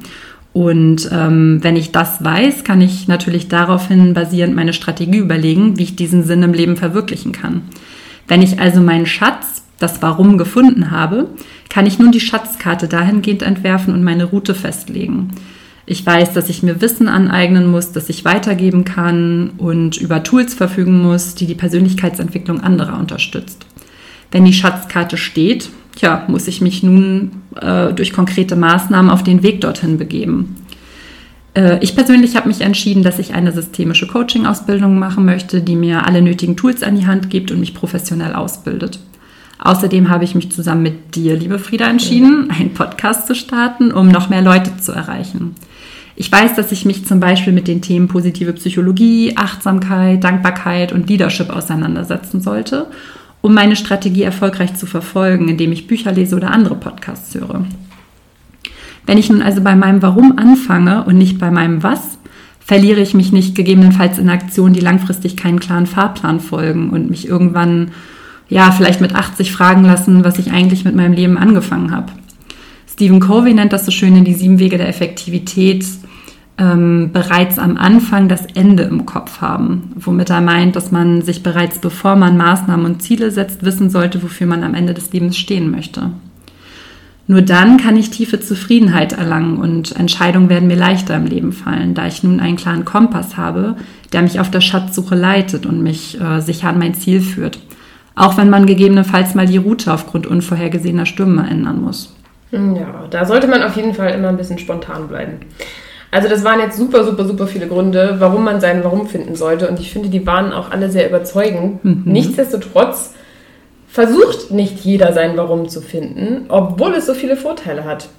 Und 0.53 1.09
ähm, 1.11 1.57
wenn 1.63 1.75
ich 1.75 1.91
das 1.91 2.23
weiß, 2.23 2.63
kann 2.63 2.79
ich 2.79 3.07
natürlich 3.07 3.47
daraufhin 3.47 4.13
basierend 4.13 4.55
meine 4.55 4.73
Strategie 4.73 5.17
überlegen, 5.17 5.79
wie 5.79 5.83
ich 5.83 5.95
diesen 5.95 6.23
Sinn 6.23 6.43
im 6.43 6.53
Leben 6.53 6.77
verwirklichen 6.77 7.31
kann. 7.31 7.63
Wenn 8.27 8.43
ich 8.43 8.59
also 8.59 8.81
meinen 8.81 9.07
Schatz, 9.07 9.63
das 9.79 9.99
Warum 10.03 10.37
gefunden 10.37 10.91
habe, 10.91 11.29
kann 11.69 11.87
ich 11.87 11.97
nun 11.97 12.11
die 12.11 12.19
Schatzkarte 12.19 12.87
dahingehend 12.87 13.41
entwerfen 13.41 13.95
und 13.95 14.03
meine 14.03 14.25
Route 14.25 14.53
festlegen. 14.53 15.31
Ich 15.91 16.05
weiß, 16.05 16.33
dass 16.33 16.49
ich 16.49 16.61
mir 16.61 16.81
Wissen 16.81 17.07
aneignen 17.07 17.65
muss, 17.65 17.91
das 17.91 18.09
ich 18.09 18.23
weitergeben 18.23 18.85
kann 18.85 19.53
und 19.57 19.97
über 19.97 20.21
Tools 20.21 20.53
verfügen 20.53 21.01
muss, 21.01 21.33
die 21.33 21.47
die 21.47 21.55
Persönlichkeitsentwicklung 21.55 22.61
anderer 22.61 22.99
unterstützt. 22.99 23.65
Wenn 24.29 24.45
die 24.45 24.53
Schatzkarte 24.53 25.17
steht, 25.17 25.71
tja, 25.95 26.25
muss 26.27 26.47
ich 26.47 26.61
mich 26.61 26.83
nun 26.83 27.31
äh, 27.59 27.91
durch 27.91 28.13
konkrete 28.13 28.55
Maßnahmen 28.55 29.09
auf 29.09 29.23
den 29.23 29.41
Weg 29.41 29.61
dorthin 29.61 29.97
begeben. 29.97 30.57
Äh, 31.55 31.79
ich 31.81 31.95
persönlich 31.95 32.35
habe 32.35 32.49
mich 32.49 32.61
entschieden, 32.61 33.01
dass 33.01 33.17
ich 33.17 33.33
eine 33.33 33.51
systemische 33.51 34.05
Coaching-Ausbildung 34.05 34.99
machen 34.99 35.25
möchte, 35.25 35.59
die 35.59 35.75
mir 35.75 36.05
alle 36.05 36.21
nötigen 36.21 36.55
Tools 36.55 36.83
an 36.83 36.97
die 36.97 37.07
Hand 37.07 37.31
gibt 37.31 37.49
und 37.49 37.59
mich 37.59 37.73
professionell 37.73 38.35
ausbildet. 38.35 38.99
Außerdem 39.57 40.09
habe 40.09 40.23
ich 40.23 40.35
mich 40.35 40.51
zusammen 40.51 40.83
mit 40.83 41.15
dir, 41.15 41.35
liebe 41.35 41.57
Frieda, 41.57 41.89
entschieden, 41.89 42.51
einen 42.51 42.75
Podcast 42.75 43.25
zu 43.25 43.33
starten, 43.33 43.91
um 43.91 44.07
noch 44.07 44.29
mehr 44.29 44.43
Leute 44.43 44.77
zu 44.77 44.91
erreichen. 44.91 45.55
Ich 46.21 46.29
weiß, 46.29 46.53
dass 46.55 46.73
ich 46.73 46.83
mich 46.83 47.05
zum 47.05 47.21
Beispiel 47.21 47.53
mit 47.53 47.69
den 47.69 47.81
Themen 47.81 48.09
positive 48.09 48.51
Psychologie, 48.51 49.37
Achtsamkeit, 49.37 50.21
Dankbarkeit 50.21 50.91
und 50.91 51.07
Leadership 51.07 51.49
auseinandersetzen 51.49 52.41
sollte, 52.41 52.87
um 53.39 53.53
meine 53.53 53.77
Strategie 53.77 54.23
erfolgreich 54.23 54.75
zu 54.75 54.85
verfolgen, 54.85 55.47
indem 55.47 55.71
ich 55.71 55.87
Bücher 55.87 56.11
lese 56.11 56.35
oder 56.35 56.51
andere 56.51 56.75
Podcasts 56.75 57.33
höre. 57.35 57.63
Wenn 59.05 59.17
ich 59.17 59.29
nun 59.29 59.41
also 59.41 59.61
bei 59.61 59.77
meinem 59.77 60.01
Warum 60.01 60.37
anfange 60.37 61.05
und 61.05 61.17
nicht 61.17 61.39
bei 61.39 61.51
meinem 61.51 61.83
Was, 61.83 62.17
verliere 62.59 62.99
ich 62.99 63.13
mich 63.13 63.31
nicht 63.31 63.55
gegebenenfalls 63.55 64.19
in 64.19 64.27
Aktionen, 64.27 64.73
die 64.73 64.81
langfristig 64.81 65.37
keinen 65.37 65.61
klaren 65.61 65.87
Fahrplan 65.87 66.41
folgen 66.41 66.89
und 66.89 67.09
mich 67.09 67.29
irgendwann, 67.29 67.91
ja, 68.49 68.71
vielleicht 68.71 68.99
mit 68.99 69.15
80 69.15 69.53
fragen 69.53 69.85
lassen, 69.85 70.25
was 70.25 70.37
ich 70.37 70.51
eigentlich 70.51 70.83
mit 70.83 70.95
meinem 70.95 71.13
Leben 71.13 71.37
angefangen 71.37 71.91
habe. 71.91 72.11
Stephen 72.91 73.21
Covey 73.21 73.53
nennt 73.53 73.71
das 73.71 73.85
so 73.85 73.91
schön 73.91 74.17
in 74.17 74.25
die 74.25 74.33
sieben 74.33 74.59
Wege 74.59 74.77
der 74.77 74.89
Effektivität 74.89 75.85
ähm, 76.59 77.11
bereits 77.13 77.57
am 77.57 77.77
Anfang 77.77 78.27
das 78.27 78.45
Ende 78.53 78.83
im 78.83 79.05
Kopf 79.05 79.39
haben, 79.39 79.93
womit 79.95 80.29
er 80.29 80.41
meint, 80.41 80.75
dass 80.75 80.91
man 80.91 81.21
sich 81.21 81.41
bereits 81.41 81.79
bevor 81.79 82.15
man 82.15 82.37
Maßnahmen 82.37 82.85
und 82.85 83.01
Ziele 83.01 83.31
setzt, 83.31 83.63
wissen 83.63 83.89
sollte, 83.89 84.21
wofür 84.21 84.45
man 84.45 84.63
am 84.63 84.75
Ende 84.75 84.93
des 84.93 85.11
Lebens 85.13 85.37
stehen 85.37 85.71
möchte. 85.71 86.11
Nur 87.27 87.43
dann 87.43 87.77
kann 87.77 87.95
ich 87.95 88.09
tiefe 88.09 88.39
Zufriedenheit 88.39 89.13
erlangen 89.13 89.57
und 89.57 89.95
Entscheidungen 89.95 90.49
werden 90.49 90.67
mir 90.67 90.75
leichter 90.75 91.15
im 91.15 91.27
Leben 91.27 91.53
fallen, 91.53 91.93
da 91.93 92.07
ich 92.07 92.23
nun 92.23 92.39
einen 92.39 92.57
klaren 92.57 92.85
Kompass 92.85 93.37
habe, 93.37 93.75
der 94.11 94.23
mich 94.23 94.39
auf 94.39 94.51
der 94.51 94.61
Schatzsuche 94.61 95.15
leitet 95.15 95.65
und 95.65 95.81
mich 95.81 96.19
äh, 96.19 96.41
sicher 96.41 96.69
an 96.69 96.79
mein 96.79 96.95
Ziel 96.95 97.21
führt. 97.21 97.59
Auch 98.15 98.35
wenn 98.35 98.49
man 98.49 98.65
gegebenenfalls 98.65 99.35
mal 99.35 99.45
die 99.45 99.57
Route 99.57 99.93
aufgrund 99.93 100.27
unvorhergesehener 100.27 101.05
Stürme 101.05 101.47
ändern 101.47 101.81
muss. 101.81 102.15
Ja, 102.51 103.05
da 103.11 103.25
sollte 103.25 103.47
man 103.47 103.61
auf 103.61 103.75
jeden 103.75 103.93
Fall 103.93 104.09
immer 104.09 104.29
ein 104.29 104.37
bisschen 104.37 104.57
spontan 104.57 105.07
bleiben. 105.07 105.33
Also 106.11 106.27
das 106.27 106.43
waren 106.43 106.59
jetzt 106.59 106.77
super, 106.77 107.03
super, 107.03 107.25
super 107.25 107.47
viele 107.47 107.67
Gründe, 107.67 108.15
warum 108.19 108.43
man 108.43 108.59
seinen 108.59 108.83
Warum 108.83 109.07
finden 109.07 109.35
sollte. 109.35 109.67
Und 109.67 109.79
ich 109.79 109.91
finde, 109.91 110.09
die 110.09 110.25
waren 110.25 110.51
auch 110.51 110.71
alle 110.71 110.89
sehr 110.89 111.07
überzeugend. 111.07 111.83
Mhm. 111.83 112.03
Nichtsdestotrotz 112.05 113.13
versucht 113.87 114.51
nicht 114.51 114.79
jeder 114.79 115.13
sein 115.13 115.37
Warum 115.37 115.69
zu 115.69 115.81
finden, 115.81 116.45
obwohl 116.49 116.93
es 116.95 117.05
so 117.05 117.13
viele 117.13 117.35
Vorteile 117.35 117.85
hat. 117.85 118.09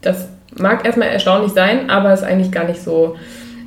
Das 0.00 0.28
mag 0.56 0.84
erstmal 0.84 1.08
erstaunlich 1.08 1.52
sein, 1.52 1.90
aber 1.90 2.12
ist 2.12 2.24
eigentlich 2.24 2.50
gar 2.50 2.64
nicht 2.64 2.82
so 2.82 3.16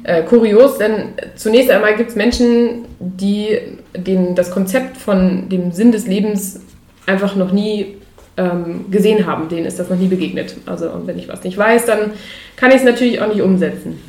äh, 0.04 0.24
kurios, 0.24 0.78
denn 0.78 1.14
zunächst 1.36 1.72
einmal 1.72 1.96
gibt 1.96 2.10
es 2.10 2.16
Menschen, 2.16 2.86
die 3.00 3.58
den, 3.96 4.36
das 4.36 4.52
Konzept 4.52 4.98
von 4.98 5.48
dem 5.50 5.72
Sinn 5.72 5.92
des 5.92 6.08
Lebens 6.08 6.62
einfach 7.06 7.36
noch 7.36 7.52
nie 7.52 7.98
ähm, 8.38 8.86
gesehen 8.90 9.26
haben, 9.26 9.50
denen 9.50 9.66
ist 9.66 9.80
das 9.80 9.90
noch 9.90 9.98
nie 9.98 10.08
begegnet. 10.08 10.56
Also 10.66 10.90
und 10.90 11.08
wenn 11.08 11.20
ich 11.20 11.28
was 11.28 11.44
nicht 11.44 11.58
weiß, 11.58 11.86
dann 11.86 12.12
kann 12.56 12.72
ich 12.72 12.78
es 12.78 12.84
natürlich 12.84 13.22
auch 13.22 13.28
nicht 13.28 13.42
umsetzen. 13.42 14.00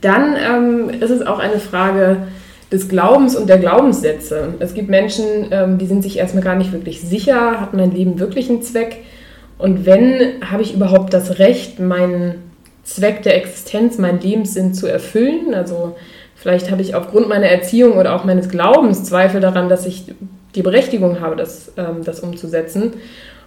Dann 0.00 0.36
ähm, 0.36 0.90
ist 1.00 1.10
es 1.10 1.26
auch 1.26 1.38
eine 1.38 1.58
Frage 1.60 2.18
des 2.72 2.88
Glaubens 2.88 3.36
und 3.36 3.48
der 3.48 3.58
Glaubenssätze. 3.58 4.54
Es 4.60 4.74
gibt 4.74 4.88
Menschen, 4.88 5.48
ähm, 5.50 5.78
die 5.78 5.86
sind 5.86 6.02
sich 6.02 6.18
erstmal 6.18 6.44
gar 6.44 6.54
nicht 6.54 6.72
wirklich 6.72 7.00
sicher, 7.00 7.60
hat 7.60 7.74
mein 7.74 7.92
Leben 7.92 8.18
wirklich 8.18 8.48
einen 8.48 8.62
Zweck? 8.62 8.98
Und 9.58 9.84
wenn, 9.84 10.40
habe 10.50 10.62
ich 10.62 10.74
überhaupt 10.74 11.12
das 11.12 11.38
Recht, 11.38 11.80
meinen 11.80 12.36
Zweck 12.84 13.22
der 13.22 13.36
Existenz, 13.36 13.98
meinen 13.98 14.20
Lebenssinn 14.20 14.72
zu 14.72 14.86
erfüllen? 14.86 15.52
Also 15.52 15.96
vielleicht 16.34 16.70
habe 16.70 16.80
ich 16.80 16.94
aufgrund 16.94 17.28
meiner 17.28 17.46
Erziehung 17.46 17.98
oder 17.98 18.14
auch 18.14 18.24
meines 18.24 18.48
Glaubens 18.48 19.04
Zweifel 19.04 19.40
daran, 19.40 19.68
dass 19.68 19.84
ich 19.84 20.14
die 20.54 20.62
Berechtigung 20.62 21.20
habe, 21.20 21.36
das, 21.36 21.72
ähm, 21.76 22.04
das 22.04 22.20
umzusetzen. 22.20 22.94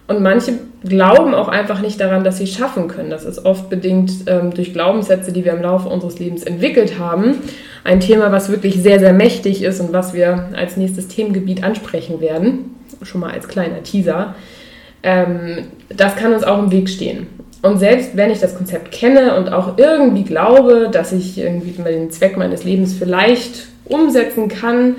Und 0.05 0.21
manche 0.21 0.53
glauben 0.83 1.33
auch 1.33 1.47
einfach 1.47 1.79
nicht 1.79 1.99
daran, 1.99 2.25
dass 2.25 2.37
sie 2.37 2.43
es 2.43 2.53
schaffen 2.53 2.89
können. 2.89 3.09
Das 3.09 3.23
ist 3.23 3.45
oft 3.45 3.69
bedingt 3.69 4.11
ähm, 4.27 4.53
durch 4.53 4.73
Glaubenssätze, 4.73 5.31
die 5.31 5.45
wir 5.45 5.53
im 5.53 5.61
Laufe 5.61 5.87
unseres 5.87 6.19
Lebens 6.19 6.43
entwickelt 6.43 6.99
haben. 6.99 7.35
Ein 7.85 8.01
Thema, 8.01 8.31
was 8.31 8.49
wirklich 8.49 8.81
sehr, 8.81 8.99
sehr 8.99 9.13
mächtig 9.13 9.63
ist 9.63 9.79
und 9.79 9.93
was 9.93 10.13
wir 10.13 10.49
als 10.55 10.75
nächstes 10.75 11.07
Themengebiet 11.07 11.63
ansprechen 11.63 12.19
werden. 12.19 12.75
Schon 13.01 13.21
mal 13.21 13.31
als 13.31 13.47
kleiner 13.47 13.81
Teaser. 13.83 14.35
Ähm, 15.03 15.67
das 15.89 16.17
kann 16.17 16.33
uns 16.33 16.43
auch 16.43 16.59
im 16.59 16.71
Weg 16.71 16.89
stehen. 16.89 17.27
Und 17.61 17.79
selbst 17.79 18.17
wenn 18.17 18.29
ich 18.29 18.41
das 18.41 18.57
Konzept 18.57 18.91
kenne 18.91 19.37
und 19.37 19.53
auch 19.53 19.77
irgendwie 19.77 20.23
glaube, 20.23 20.89
dass 20.91 21.13
ich 21.13 21.37
irgendwie 21.37 21.81
den 21.81 22.11
Zweck 22.11 22.35
meines 22.35 22.65
Lebens 22.65 22.93
vielleicht 22.93 23.67
umsetzen 23.85 24.49
kann, 24.49 24.97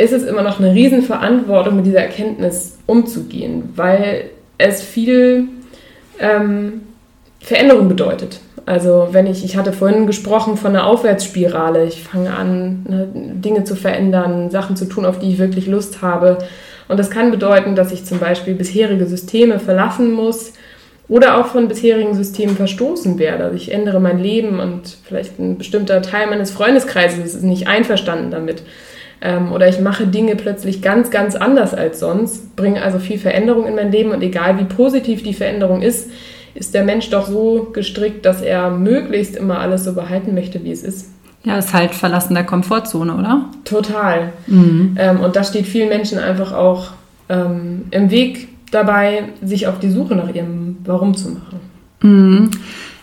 ist 0.00 0.12
es 0.12 0.24
immer 0.24 0.42
noch 0.42 0.58
eine 0.58 0.74
Riesenverantwortung, 0.74 1.76
mit 1.76 1.86
dieser 1.86 2.00
Erkenntnis 2.00 2.78
umzugehen, 2.86 3.70
weil 3.76 4.30
es 4.56 4.82
viel 4.82 5.44
ähm, 6.18 6.82
Veränderung 7.40 7.88
bedeutet. 7.88 8.40
Also 8.66 9.08
wenn 9.12 9.26
ich, 9.26 9.44
ich 9.44 9.56
hatte 9.56 9.72
vorhin 9.72 10.06
gesprochen 10.06 10.56
von 10.56 10.74
einer 10.74 10.86
Aufwärtsspirale, 10.86 11.86
ich 11.86 12.02
fange 12.02 12.34
an, 12.34 12.84
ne, 12.88 13.08
Dinge 13.12 13.64
zu 13.64 13.74
verändern, 13.74 14.50
Sachen 14.50 14.76
zu 14.76 14.86
tun, 14.86 15.04
auf 15.04 15.18
die 15.18 15.30
ich 15.32 15.38
wirklich 15.38 15.66
Lust 15.66 16.02
habe. 16.02 16.38
Und 16.88 16.98
das 16.98 17.10
kann 17.10 17.30
bedeuten, 17.30 17.74
dass 17.74 17.92
ich 17.92 18.04
zum 18.04 18.18
Beispiel 18.18 18.54
bisherige 18.54 19.06
Systeme 19.06 19.58
verlassen 19.58 20.12
muss 20.12 20.52
oder 21.08 21.38
auch 21.38 21.46
von 21.46 21.68
bisherigen 21.68 22.14
Systemen 22.14 22.56
verstoßen 22.56 23.18
werde. 23.18 23.44
Also 23.44 23.56
ich 23.56 23.72
ändere 23.72 24.00
mein 24.00 24.18
Leben 24.18 24.60
und 24.60 24.98
vielleicht 25.04 25.38
ein 25.38 25.58
bestimmter 25.58 26.02
Teil 26.02 26.28
meines 26.28 26.50
Freundeskreises 26.50 27.34
ist 27.34 27.42
nicht 27.42 27.66
einverstanden 27.66 28.30
damit 28.30 28.62
ähm, 29.20 29.52
oder 29.52 29.68
ich 29.68 29.80
mache 29.80 30.06
Dinge 30.06 30.36
plötzlich 30.36 30.82
ganz, 30.82 31.10
ganz 31.10 31.34
anders 31.34 31.74
als 31.74 32.00
sonst, 32.00 32.56
bringe 32.56 32.82
also 32.82 32.98
viel 32.98 33.18
Veränderung 33.18 33.66
in 33.66 33.74
mein 33.74 33.92
Leben 33.92 34.10
und 34.10 34.22
egal 34.22 34.58
wie 34.58 34.64
positiv 34.64 35.22
die 35.22 35.34
Veränderung 35.34 35.82
ist, 35.82 36.10
ist 36.54 36.74
der 36.74 36.84
Mensch 36.84 37.10
doch 37.10 37.26
so 37.26 37.70
gestrickt, 37.72 38.26
dass 38.26 38.42
er 38.42 38.70
möglichst 38.70 39.36
immer 39.36 39.60
alles 39.60 39.84
so 39.84 39.94
behalten 39.94 40.34
möchte, 40.34 40.64
wie 40.64 40.72
es 40.72 40.82
ist. 40.82 41.10
Ja, 41.44 41.56
ist 41.56 41.72
halt 41.72 41.94
Verlassen 41.94 42.34
der 42.34 42.44
Komfortzone, 42.44 43.14
oder? 43.14 43.46
Total. 43.64 44.32
Mhm. 44.46 44.96
Ähm, 44.98 45.20
und 45.20 45.36
das 45.36 45.48
steht 45.48 45.66
vielen 45.66 45.88
Menschen 45.88 46.18
einfach 46.18 46.52
auch 46.52 46.88
ähm, 47.28 47.86
im 47.90 48.10
Weg 48.10 48.48
dabei, 48.70 49.24
sich 49.42 49.66
auf 49.66 49.78
die 49.78 49.90
Suche 49.90 50.14
nach 50.16 50.34
ihrem 50.34 50.78
Warum 50.84 51.16
zu 51.16 51.30
machen. 51.30 51.60
Mhm. 52.02 52.50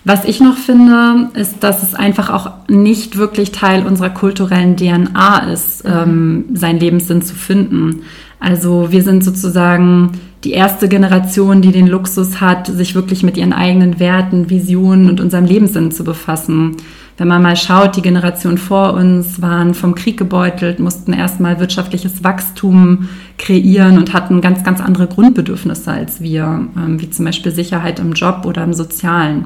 Was 0.08 0.24
ich 0.24 0.40
noch 0.40 0.56
finde, 0.56 1.32
ist, 1.34 1.66
dass 1.66 1.84
es 1.84 1.94
einfach 1.94 2.30
auch 2.30 2.52
nicht 2.70 3.18
wirklich 3.18 3.52
Teil 3.52 3.86
unserer 3.86 4.10
kulturellen 4.10 4.78
DNA 4.78 5.52
ist, 5.52 5.84
mhm. 5.84 5.92
ähm, 5.92 6.46
seinen 6.54 6.80
Lebenssinn 6.80 7.22
zu 7.22 7.36
finden. 7.36 8.04
Also 8.40 8.94
wir 8.94 9.04
sind 9.04 9.22
sozusagen 9.22 10.12
die 10.46 10.52
erste 10.52 10.88
Generation, 10.88 11.62
die 11.62 11.74
den 11.74 11.88
Luxus 11.88 12.40
hat, 12.40 12.68
sich 12.68 12.96
wirklich 12.96 13.22
mit 13.24 13.36
ihren 13.36 13.52
eigenen 13.52 14.00
Werten, 14.00 14.50
Visionen 14.50 15.10
und 15.10 15.20
unserem 15.20 15.44
Lebenssinn 15.44 15.92
zu 15.92 16.06
befassen. 16.06 16.78
Wenn 17.18 17.28
man 17.28 17.42
mal 17.42 17.58
schaut, 17.58 17.98
die 17.98 18.04
Generation 18.04 18.60
vor 18.60 18.94
uns 18.94 19.42
waren 19.42 19.74
vom 19.74 19.96
Krieg 19.96 20.18
gebeutelt, 20.18 20.80
mussten 20.80 21.14
erstmal 21.14 21.60
wirtschaftliches 21.60 22.24
Wachstum 22.24 23.10
kreieren 23.40 23.98
und 23.98 24.14
hatten 24.14 24.40
ganz, 24.40 24.64
ganz 24.64 24.80
andere 24.80 25.08
Grundbedürfnisse 25.08 25.92
als 25.92 26.22
wir, 26.22 26.68
ähm, 26.78 27.02
wie 27.02 27.10
zum 27.10 27.26
Beispiel 27.26 27.52
Sicherheit 27.52 28.00
im 28.00 28.14
Job 28.14 28.46
oder 28.46 28.64
im 28.64 28.74
Sozialen. 28.74 29.46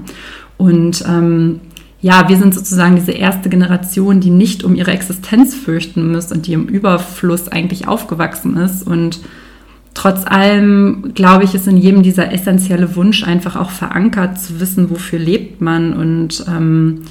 Und 0.62 1.04
ähm, 1.08 1.60
ja, 2.02 2.30
wir 2.30 2.38
sind 2.38 2.54
sozusagen 2.54 2.96
diese 2.96 3.14
erste 3.14 3.50
Generation, 3.50 4.20
die 4.20 4.30
nicht 4.30 4.64
um 4.64 4.76
ihre 4.76 4.92
Existenz 4.92 5.56
fürchten 5.56 6.12
muss 6.12 6.32
und 6.32 6.46
die 6.46 6.54
im 6.54 6.68
Überfluss 6.68 7.48
eigentlich 7.48 7.88
aufgewachsen 7.88 8.58
ist. 8.58 8.86
Und 8.86 9.22
trotz 9.96 10.24
allem, 10.26 11.14
glaube 11.16 11.46
ich, 11.46 11.56
ist 11.56 11.68
in 11.68 11.78
jedem 11.78 12.04
dieser 12.04 12.32
essentielle 12.32 12.96
Wunsch 12.96 13.24
einfach 13.24 13.56
auch 13.56 13.72
verankert, 13.72 14.40
zu 14.40 14.60
wissen, 14.60 14.92
wofür 14.92 15.18
lebt 15.18 15.62
man. 15.62 15.94
Und 15.94 16.46
ähm, 16.48 17.02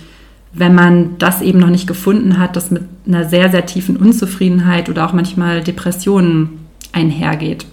wenn 0.52 0.76
man 0.76 1.18
das 1.18 1.42
eben 1.42 1.58
noch 1.58 1.70
nicht 1.70 1.88
gefunden 1.88 2.38
hat, 2.38 2.54
das 2.54 2.70
mit 2.70 2.82
einer 3.04 3.28
sehr, 3.28 3.50
sehr 3.50 3.66
tiefen 3.66 3.96
Unzufriedenheit 3.96 4.88
oder 4.88 5.06
auch 5.06 5.12
manchmal 5.12 5.60
Depressionen 5.60 6.50
einhergeht. 6.92 7.66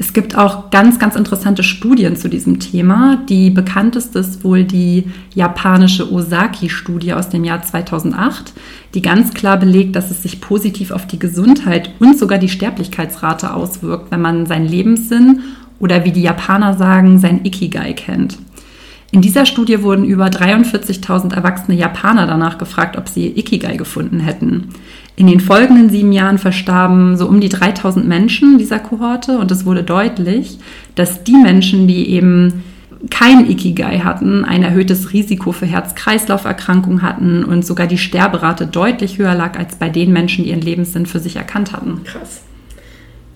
Es 0.00 0.14
gibt 0.14 0.34
auch 0.34 0.70
ganz, 0.70 0.98
ganz 0.98 1.14
interessante 1.14 1.62
Studien 1.62 2.16
zu 2.16 2.30
diesem 2.30 2.58
Thema. 2.58 3.18
Die 3.28 3.50
bekannteste 3.50 4.20
ist 4.20 4.42
wohl 4.42 4.64
die 4.64 5.04
japanische 5.34 6.10
Osaki-Studie 6.10 7.12
aus 7.12 7.28
dem 7.28 7.44
Jahr 7.44 7.60
2008, 7.60 8.54
die 8.94 9.02
ganz 9.02 9.34
klar 9.34 9.58
belegt, 9.58 9.94
dass 9.96 10.10
es 10.10 10.22
sich 10.22 10.40
positiv 10.40 10.90
auf 10.90 11.06
die 11.06 11.18
Gesundheit 11.18 11.90
und 11.98 12.18
sogar 12.18 12.38
die 12.38 12.48
Sterblichkeitsrate 12.48 13.52
auswirkt, 13.52 14.10
wenn 14.10 14.22
man 14.22 14.46
seinen 14.46 14.66
Lebenssinn 14.66 15.40
oder 15.80 16.02
wie 16.06 16.12
die 16.12 16.22
Japaner 16.22 16.78
sagen, 16.78 17.18
sein 17.18 17.44
Ikigai 17.44 17.92
kennt. 17.92 18.38
In 19.12 19.20
dieser 19.20 19.44
Studie 19.44 19.82
wurden 19.82 20.06
über 20.06 20.28
43.000 20.28 21.34
erwachsene 21.34 21.76
Japaner 21.76 22.26
danach 22.26 22.56
gefragt, 22.56 22.96
ob 22.96 23.06
sie 23.06 23.26
Ikigai 23.26 23.76
gefunden 23.76 24.20
hätten. 24.20 24.68
In 25.16 25.26
den 25.26 25.40
folgenden 25.40 25.90
sieben 25.90 26.12
Jahren 26.12 26.38
verstarben 26.38 27.16
so 27.16 27.26
um 27.26 27.40
die 27.40 27.48
3000 27.48 28.06
Menschen 28.06 28.58
dieser 28.58 28.78
Kohorte 28.78 29.38
und 29.38 29.50
es 29.50 29.66
wurde 29.66 29.82
deutlich, 29.82 30.58
dass 30.94 31.24
die 31.24 31.36
Menschen, 31.36 31.86
die 31.88 32.10
eben 32.10 32.62
kein 33.08 33.48
Ikigai 33.48 34.00
hatten, 34.00 34.44
ein 34.44 34.62
erhöhtes 34.62 35.12
Risiko 35.12 35.52
für 35.52 35.66
Herz-Kreislauf-Erkrankungen 35.66 37.02
hatten 37.02 37.44
und 37.44 37.64
sogar 37.64 37.86
die 37.86 37.98
Sterberate 37.98 38.66
deutlich 38.66 39.18
höher 39.18 39.34
lag 39.34 39.58
als 39.58 39.76
bei 39.76 39.88
den 39.88 40.12
Menschen, 40.12 40.44
die 40.44 40.50
ihren 40.50 40.60
Lebenssinn 40.60 41.06
für 41.06 41.18
sich 41.18 41.36
erkannt 41.36 41.72
hatten. 41.72 42.02
Krass. 42.04 42.42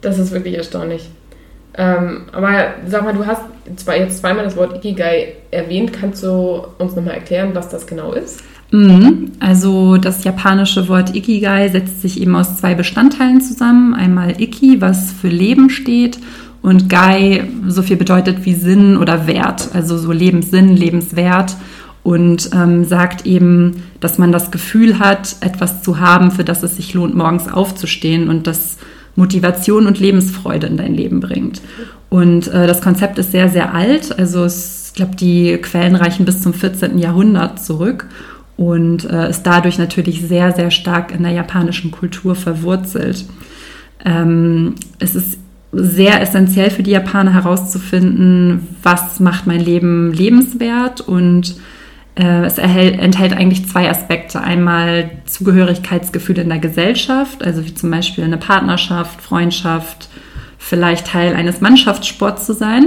Das 0.02 0.18
ist 0.18 0.32
wirklich 0.32 0.54
erstaunlich. 0.54 1.08
Ähm, 1.76 2.26
aber 2.32 2.74
sag 2.86 3.04
mal, 3.04 3.14
du 3.14 3.26
hast 3.26 3.42
zwar 3.76 3.96
jetzt 3.96 4.18
zweimal 4.18 4.44
das 4.44 4.56
Wort 4.56 4.76
Ikigai 4.76 5.34
erwähnt. 5.50 5.92
Kannst 5.92 6.22
du 6.22 6.66
uns 6.78 6.94
nochmal 6.94 7.14
erklären, 7.14 7.50
was 7.54 7.68
das 7.68 7.86
genau 7.86 8.12
ist? 8.12 8.42
Mhm. 8.74 9.30
Also 9.38 9.98
das 9.98 10.24
japanische 10.24 10.88
Wort 10.88 11.14
Ikigai 11.14 11.68
setzt 11.68 12.02
sich 12.02 12.20
eben 12.20 12.34
aus 12.34 12.56
zwei 12.56 12.74
Bestandteilen 12.74 13.40
zusammen. 13.40 13.94
Einmal 13.94 14.40
Iki, 14.40 14.80
was 14.80 15.12
für 15.12 15.28
Leben 15.28 15.70
steht, 15.70 16.18
und 16.60 16.88
Gai 16.88 17.44
so 17.68 17.82
viel 17.82 17.98
bedeutet 17.98 18.46
wie 18.46 18.54
Sinn 18.54 18.96
oder 18.96 19.26
Wert, 19.26 19.68
also 19.74 19.98
so 19.98 20.12
Lebenssinn, 20.12 20.74
Lebenswert 20.74 21.56
und 22.02 22.50
ähm, 22.54 22.84
sagt 22.84 23.26
eben, 23.26 23.82
dass 24.00 24.16
man 24.16 24.32
das 24.32 24.50
Gefühl 24.50 24.98
hat, 24.98 25.36
etwas 25.40 25.82
zu 25.82 26.00
haben, 26.00 26.30
für 26.30 26.42
das 26.42 26.62
es 26.62 26.76
sich 26.76 26.94
lohnt, 26.94 27.14
morgens 27.14 27.52
aufzustehen 27.52 28.30
und 28.30 28.46
das 28.46 28.78
Motivation 29.14 29.86
und 29.86 30.00
Lebensfreude 30.00 30.66
in 30.66 30.78
dein 30.78 30.94
Leben 30.94 31.20
bringt. 31.20 31.60
Und 32.08 32.48
äh, 32.48 32.66
das 32.66 32.80
Konzept 32.80 33.18
ist 33.18 33.30
sehr, 33.30 33.50
sehr 33.50 33.74
alt. 33.74 34.18
Also 34.18 34.46
ich 34.46 34.94
glaube, 34.94 35.16
die 35.16 35.58
Quellen 35.58 35.96
reichen 35.96 36.24
bis 36.24 36.40
zum 36.40 36.54
14. 36.54 36.98
Jahrhundert 36.98 37.62
zurück 37.62 38.06
und 38.56 39.08
äh, 39.10 39.30
ist 39.30 39.42
dadurch 39.42 39.78
natürlich 39.78 40.22
sehr, 40.22 40.52
sehr 40.52 40.70
stark 40.70 41.12
in 41.12 41.22
der 41.22 41.32
japanischen 41.32 41.90
Kultur 41.90 42.34
verwurzelt. 42.34 43.24
Ähm, 44.04 44.74
es 44.98 45.14
ist 45.14 45.38
sehr 45.72 46.20
essentiell 46.20 46.70
für 46.70 46.84
die 46.84 46.92
Japaner 46.92 47.32
herauszufinden, 47.32 48.68
was 48.82 49.18
macht 49.18 49.46
mein 49.46 49.60
Leben 49.60 50.12
lebenswert 50.12 51.00
und 51.00 51.56
äh, 52.14 52.44
es 52.44 52.58
erhält, 52.58 53.00
enthält 53.00 53.32
eigentlich 53.32 53.68
zwei 53.68 53.90
Aspekte. 53.90 54.40
Einmal 54.40 55.10
Zugehörigkeitsgefühl 55.26 56.38
in 56.38 56.48
der 56.48 56.58
Gesellschaft, 56.58 57.42
also 57.42 57.64
wie 57.64 57.74
zum 57.74 57.90
Beispiel 57.90 58.24
eine 58.24 58.36
Partnerschaft, 58.36 59.20
Freundschaft, 59.20 60.08
vielleicht 60.58 61.08
Teil 61.08 61.34
eines 61.34 61.60
Mannschaftssports 61.60 62.46
zu 62.46 62.54
sein. 62.54 62.84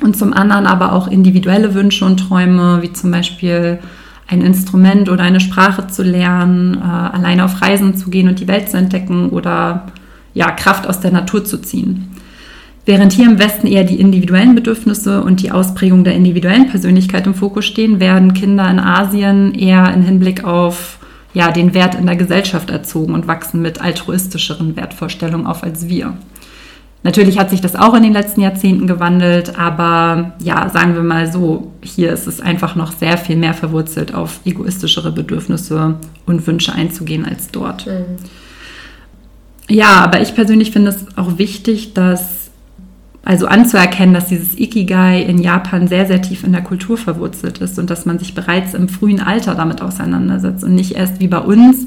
Und 0.00 0.16
zum 0.16 0.32
anderen 0.32 0.66
aber 0.66 0.92
auch 0.92 1.08
individuelle 1.08 1.74
Wünsche 1.74 2.04
und 2.04 2.18
Träume, 2.18 2.82
wie 2.82 2.92
zum 2.92 3.10
Beispiel 3.10 3.80
ein 4.28 4.42
Instrument 4.42 5.08
oder 5.08 5.22
eine 5.24 5.40
Sprache 5.40 5.86
zu 5.88 6.02
lernen, 6.02 6.74
äh, 6.74 6.84
alleine 6.84 7.44
auf 7.44 7.60
Reisen 7.62 7.96
zu 7.96 8.10
gehen 8.10 8.28
und 8.28 8.38
die 8.40 8.48
Welt 8.48 8.68
zu 8.70 8.76
entdecken 8.76 9.30
oder 9.30 9.86
ja, 10.34 10.50
Kraft 10.50 10.86
aus 10.86 11.00
der 11.00 11.10
Natur 11.10 11.44
zu 11.44 11.58
ziehen. 11.58 12.14
Während 12.84 13.12
hier 13.12 13.26
im 13.26 13.38
Westen 13.38 13.66
eher 13.66 13.84
die 13.84 14.00
individuellen 14.00 14.54
Bedürfnisse 14.54 15.22
und 15.22 15.42
die 15.42 15.50
Ausprägung 15.50 16.04
der 16.04 16.14
individuellen 16.14 16.68
Persönlichkeit 16.68 17.26
im 17.26 17.34
Fokus 17.34 17.66
stehen, 17.66 18.00
werden 18.00 18.34
Kinder 18.34 18.70
in 18.70 18.78
Asien 18.78 19.54
eher 19.54 19.92
im 19.92 20.02
Hinblick 20.02 20.44
auf 20.44 20.98
ja, 21.34 21.50
den 21.50 21.74
Wert 21.74 21.94
in 21.94 22.06
der 22.06 22.16
Gesellschaft 22.16 22.70
erzogen 22.70 23.14
und 23.14 23.26
wachsen 23.26 23.60
mit 23.60 23.80
altruistischeren 23.80 24.76
Wertvorstellungen 24.76 25.46
auf 25.46 25.62
als 25.62 25.88
wir. 25.88 26.14
Natürlich 27.04 27.38
hat 27.38 27.50
sich 27.50 27.60
das 27.60 27.76
auch 27.76 27.94
in 27.94 28.02
den 28.02 28.12
letzten 28.12 28.40
Jahrzehnten 28.40 28.86
gewandelt, 28.86 29.58
aber 29.58 30.32
ja, 30.40 30.68
sagen 30.68 30.94
wir 30.94 31.02
mal 31.02 31.30
so, 31.30 31.72
hier 31.80 32.12
ist 32.12 32.26
es 32.26 32.40
einfach 32.40 32.74
noch 32.74 32.92
sehr 32.92 33.16
viel 33.16 33.36
mehr 33.36 33.54
verwurzelt, 33.54 34.14
auf 34.14 34.40
egoistischere 34.44 35.12
Bedürfnisse 35.12 35.94
und 36.26 36.46
Wünsche 36.46 36.72
einzugehen 36.72 37.24
als 37.24 37.48
dort. 37.52 37.86
Mhm. 37.86 38.16
Ja, 39.68 40.00
aber 40.00 40.20
ich 40.22 40.34
persönlich 40.34 40.72
finde 40.72 40.90
es 40.90 41.06
auch 41.16 41.38
wichtig, 41.38 41.94
dass 41.94 42.38
also 43.24 43.46
anzuerkennen, 43.46 44.14
dass 44.14 44.28
dieses 44.28 44.58
Ikigai 44.58 45.20
in 45.20 45.38
Japan 45.38 45.86
sehr, 45.86 46.06
sehr 46.06 46.22
tief 46.22 46.44
in 46.44 46.52
der 46.52 46.62
Kultur 46.62 46.96
verwurzelt 46.96 47.58
ist 47.58 47.78
und 47.78 47.90
dass 47.90 48.06
man 48.06 48.18
sich 48.18 48.34
bereits 48.34 48.72
im 48.72 48.88
frühen 48.88 49.20
Alter 49.20 49.54
damit 49.54 49.82
auseinandersetzt 49.82 50.64
und 50.64 50.74
nicht 50.74 50.92
erst 50.92 51.20
wie 51.20 51.28
bei 51.28 51.38
uns 51.38 51.84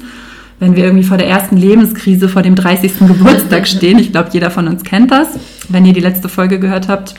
wenn 0.60 0.76
wir 0.76 0.84
irgendwie 0.84 1.04
vor 1.04 1.16
der 1.16 1.28
ersten 1.28 1.56
Lebenskrise, 1.56 2.28
vor 2.28 2.42
dem 2.42 2.54
30. 2.54 2.98
Geburtstag 3.00 3.66
stehen. 3.68 3.98
Ich 3.98 4.12
glaube, 4.12 4.30
jeder 4.32 4.50
von 4.50 4.68
uns 4.68 4.84
kennt 4.84 5.10
das. 5.10 5.28
Wenn 5.68 5.84
ihr 5.84 5.92
die 5.92 6.00
letzte 6.00 6.28
Folge 6.28 6.58
gehört 6.58 6.88
habt, 6.88 7.14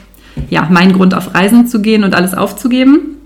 ja, 0.49 0.67
mein 0.69 0.93
Grund 0.93 1.13
auf 1.13 1.33
Reisen 1.35 1.67
zu 1.67 1.81
gehen 1.81 2.03
und 2.03 2.15
alles 2.15 2.33
aufzugeben. 2.33 3.17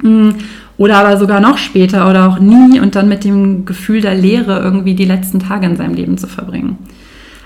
Mm, 0.00 0.30
oder 0.78 0.96
aber 0.98 1.16
sogar 1.16 1.40
noch 1.40 1.58
später 1.58 2.08
oder 2.08 2.28
auch 2.28 2.38
nie 2.38 2.80
und 2.80 2.96
dann 2.96 3.08
mit 3.08 3.24
dem 3.24 3.64
Gefühl 3.64 4.00
der 4.00 4.14
Leere 4.14 4.60
irgendwie 4.60 4.94
die 4.94 5.04
letzten 5.04 5.38
Tage 5.38 5.66
in 5.66 5.76
seinem 5.76 5.94
Leben 5.94 6.18
zu 6.18 6.26
verbringen. 6.26 6.78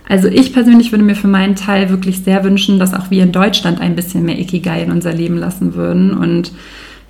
Also 0.09 0.29
ich 0.29 0.53
persönlich 0.53 0.92
würde 0.92 1.05
mir 1.05 1.16
für 1.16 1.29
meinen 1.29 1.57
Teil 1.57 1.90
wirklich 1.90 2.21
sehr 2.21 2.45
wünschen, 2.45 2.79
dass 2.79 2.95
auch 2.95 3.11
wir 3.11 3.25
in 3.25 3.33
Deutschland 3.33 3.81
ein 3.81 3.97
bisschen 3.97 4.25
mehr 4.25 4.38
Ikigai 4.38 4.83
in 4.83 4.92
unser 4.92 5.12
Leben 5.12 5.37
lassen 5.37 5.75
würden 5.75 6.12
und 6.12 6.53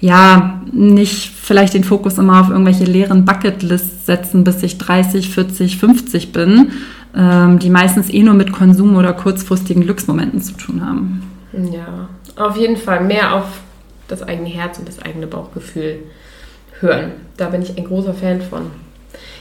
ja, 0.00 0.60
nicht 0.72 1.30
vielleicht 1.30 1.74
den 1.74 1.84
Fokus 1.84 2.18
immer 2.18 2.40
auf 2.40 2.50
irgendwelche 2.50 2.84
leeren 2.84 3.24
Bucketlists 3.24 4.06
setzen, 4.06 4.44
bis 4.44 4.62
ich 4.62 4.78
30, 4.78 5.30
40, 5.30 5.78
50 5.78 6.32
bin, 6.32 6.72
ähm, 7.16 7.58
die 7.58 7.70
meistens 7.70 8.10
eh 8.10 8.22
nur 8.22 8.34
mit 8.34 8.52
Konsum 8.52 8.96
oder 8.96 9.12
kurzfristigen 9.14 9.82
Glücksmomenten 9.82 10.42
zu 10.42 10.52
tun 10.54 10.84
haben. 10.84 11.22
Ja, 11.72 12.08
auf 12.36 12.56
jeden 12.56 12.76
Fall 12.76 13.04
mehr 13.04 13.34
auf 13.34 13.46
das 14.08 14.22
eigene 14.22 14.48
Herz 14.48 14.78
und 14.78 14.86
das 14.86 15.00
eigene 15.00 15.26
Bauchgefühl 15.26 16.00
hören. 16.80 17.12
Da 17.36 17.48
bin 17.48 17.62
ich 17.62 17.76
ein 17.76 17.84
großer 17.84 18.14
Fan 18.14 18.42
von. 18.42 18.70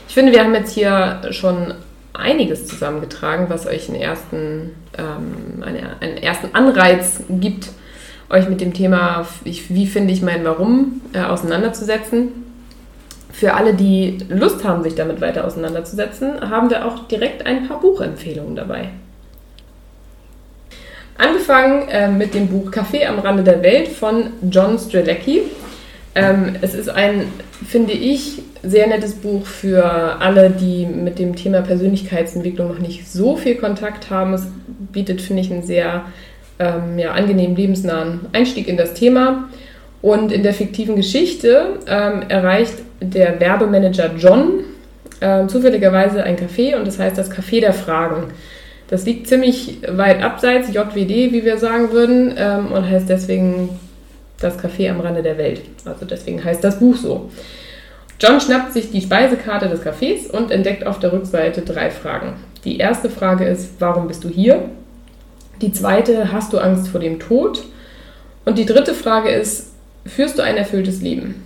Ich 0.08 0.14
finde, 0.14 0.32
wir 0.32 0.44
haben 0.44 0.54
jetzt 0.54 0.74
hier 0.74 1.22
schon 1.32 1.74
einiges 2.14 2.66
zusammengetragen, 2.68 3.48
was 3.50 3.68
euch 3.68 3.90
einen 3.90 4.00
ersten, 4.00 4.72
ähm, 4.98 5.62
eine, 5.62 6.00
einen 6.00 6.18
ersten 6.18 6.56
Anreiz 6.56 7.24
gibt, 7.30 7.70
euch 8.30 8.50
mit 8.50 8.62
dem 8.62 8.74
Thema, 8.74 9.26
wie 9.44 9.88
finde 9.88 10.14
ich 10.14 10.22
mein 10.22 10.44
Warum, 10.44 11.02
äh, 11.14 11.22
auseinanderzusetzen. 11.22 12.30
Für 13.32 13.54
alle, 13.54 13.74
die 13.74 14.20
Lust 14.30 14.64
haben, 14.64 14.84
sich 14.84 14.96
damit 14.96 15.20
weiter 15.22 15.46
auseinanderzusetzen, 15.46 16.50
haben 16.50 16.70
wir 16.70 16.86
auch 16.86 17.08
direkt 17.08 17.46
ein 17.46 17.68
paar 17.68 17.82
Buchempfehlungen 17.82 18.56
dabei. 18.56 18.90
Angefangen 21.18 21.88
äh, 21.90 22.10
mit 22.10 22.34
dem 22.34 22.48
Buch 22.48 22.72
Café 22.72 23.08
am 23.08 23.20
Rande 23.20 23.44
der 23.44 23.62
Welt 23.62 23.88
von 23.88 24.28
John 24.50 24.78
Strelecki. 24.80 25.44
Ähm, 26.14 26.56
es 26.62 26.74
ist 26.74 26.90
ein, 26.90 27.28
finde 27.66 27.94
ich, 27.94 28.42
sehr 28.64 28.88
nettes 28.88 29.14
Buch 29.16 29.46
für 29.46 29.86
alle, 30.20 30.50
die 30.50 30.86
mit 30.86 31.20
dem 31.20 31.36
Thema 31.36 31.62
Persönlichkeitsentwicklung 31.62 32.68
noch 32.68 32.80
nicht 32.80 33.10
so 33.10 33.38
viel 33.38 33.56
Kontakt 33.56 34.10
haben. 34.10 34.34
Es 34.34 34.48
bietet, 34.92 35.22
finde 35.22 35.42
ich, 35.42 35.52
einen 35.52 35.64
sehr 35.64 36.06
ähm, 36.60 36.98
ja, 36.98 37.12
angenehmen, 37.12 37.56
lebensnahen 37.56 38.22
Einstieg 38.34 38.68
in 38.68 38.78
das 38.78 38.94
Thema. 38.94 39.50
Und 40.02 40.32
in 40.32 40.44
der 40.44 40.54
fiktiven 40.54 40.96
Geschichte 40.96 41.80
ähm, 41.88 42.24
erreicht 42.28 42.76
der 43.02 43.40
Werbemanager 43.40 44.12
John 44.18 44.64
äh, 45.20 45.48
zufälligerweise 45.48 46.24
ein 46.24 46.38
Café 46.38 46.76
und 46.76 46.86
das 46.86 47.00
heißt 47.00 47.18
das 47.18 47.32
Café 47.32 47.62
der 47.62 47.74
Fragen. 47.74 48.26
Das 48.88 49.06
liegt 49.06 49.28
ziemlich 49.28 49.80
weit 49.88 50.22
abseits, 50.22 50.72
JWD, 50.72 51.32
wie 51.32 51.44
wir 51.44 51.58
sagen 51.58 51.92
würden, 51.92 52.36
ähm, 52.38 52.72
und 52.72 52.88
heißt 52.88 53.10
deswegen 53.10 53.70
das 54.40 54.60
Café 54.60 54.92
am 54.92 55.00
Rande 55.00 55.24
der 55.24 55.38
Welt. 55.38 55.62
Also 55.86 56.06
deswegen 56.06 56.44
heißt 56.44 56.64
das 56.64 56.80
Buch 56.80 56.96
so. 56.96 57.32
John 58.20 58.40
schnappt 58.40 58.74
sich 58.74 58.92
die 58.92 59.02
Speisekarte 59.02 59.68
des 59.68 59.84
Cafés 59.84 60.30
und 60.32 60.52
entdeckt 60.52 60.86
auf 60.86 61.00
der 61.00 61.12
Rückseite 61.12 61.62
drei 61.62 61.90
Fragen. 61.90 62.34
Die 62.64 62.78
erste 62.78 63.10
Frage 63.10 63.46
ist, 63.46 63.74
warum 63.80 64.08
bist 64.08 64.24
du 64.24 64.30
hier? 64.30 64.70
Die 65.62 65.72
zweite, 65.72 66.32
hast 66.32 66.54
du 66.54 66.58
Angst 66.58 66.88
vor 66.88 67.00
dem 67.00 67.20
Tod? 67.20 67.64
Und 68.46 68.58
die 68.58 68.66
dritte 68.66 68.94
Frage 68.94 69.30
ist, 69.30 69.72
führst 70.06 70.38
du 70.38 70.44
ein 70.44 70.58
erfülltes 70.58 71.02
Leben? 71.02 71.44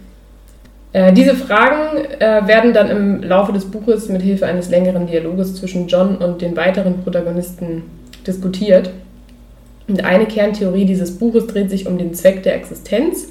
Äh, 0.92 1.14
diese 1.14 1.36
Fragen 1.36 1.98
äh, 2.20 2.48
werden 2.48 2.74
dann 2.74 2.90
im 2.90 3.24
Laufe 3.24 3.54
des 3.54 3.66
Buches 3.66 4.10
mit 4.10 4.22
Hilfe 4.22 4.48
eines 4.48 4.70
längeren 4.70 5.08
Dialoges 5.08 5.56
zwischen 5.56 5.88
John 5.88 6.18
und 6.18 6.42
den 6.42 6.58
weiteren 6.58 7.04
Protagonisten 7.04 7.84
diskutiert. 8.26 8.90
Und 9.88 10.04
eine 10.04 10.26
Kerntheorie 10.26 10.86
dieses 10.86 11.18
Buches 11.18 11.48
dreht 11.48 11.70
sich 11.70 11.88
um 11.88 11.98
den 11.98 12.14
Zweck 12.14 12.44
der 12.44 12.56
Existenz. 12.56 13.28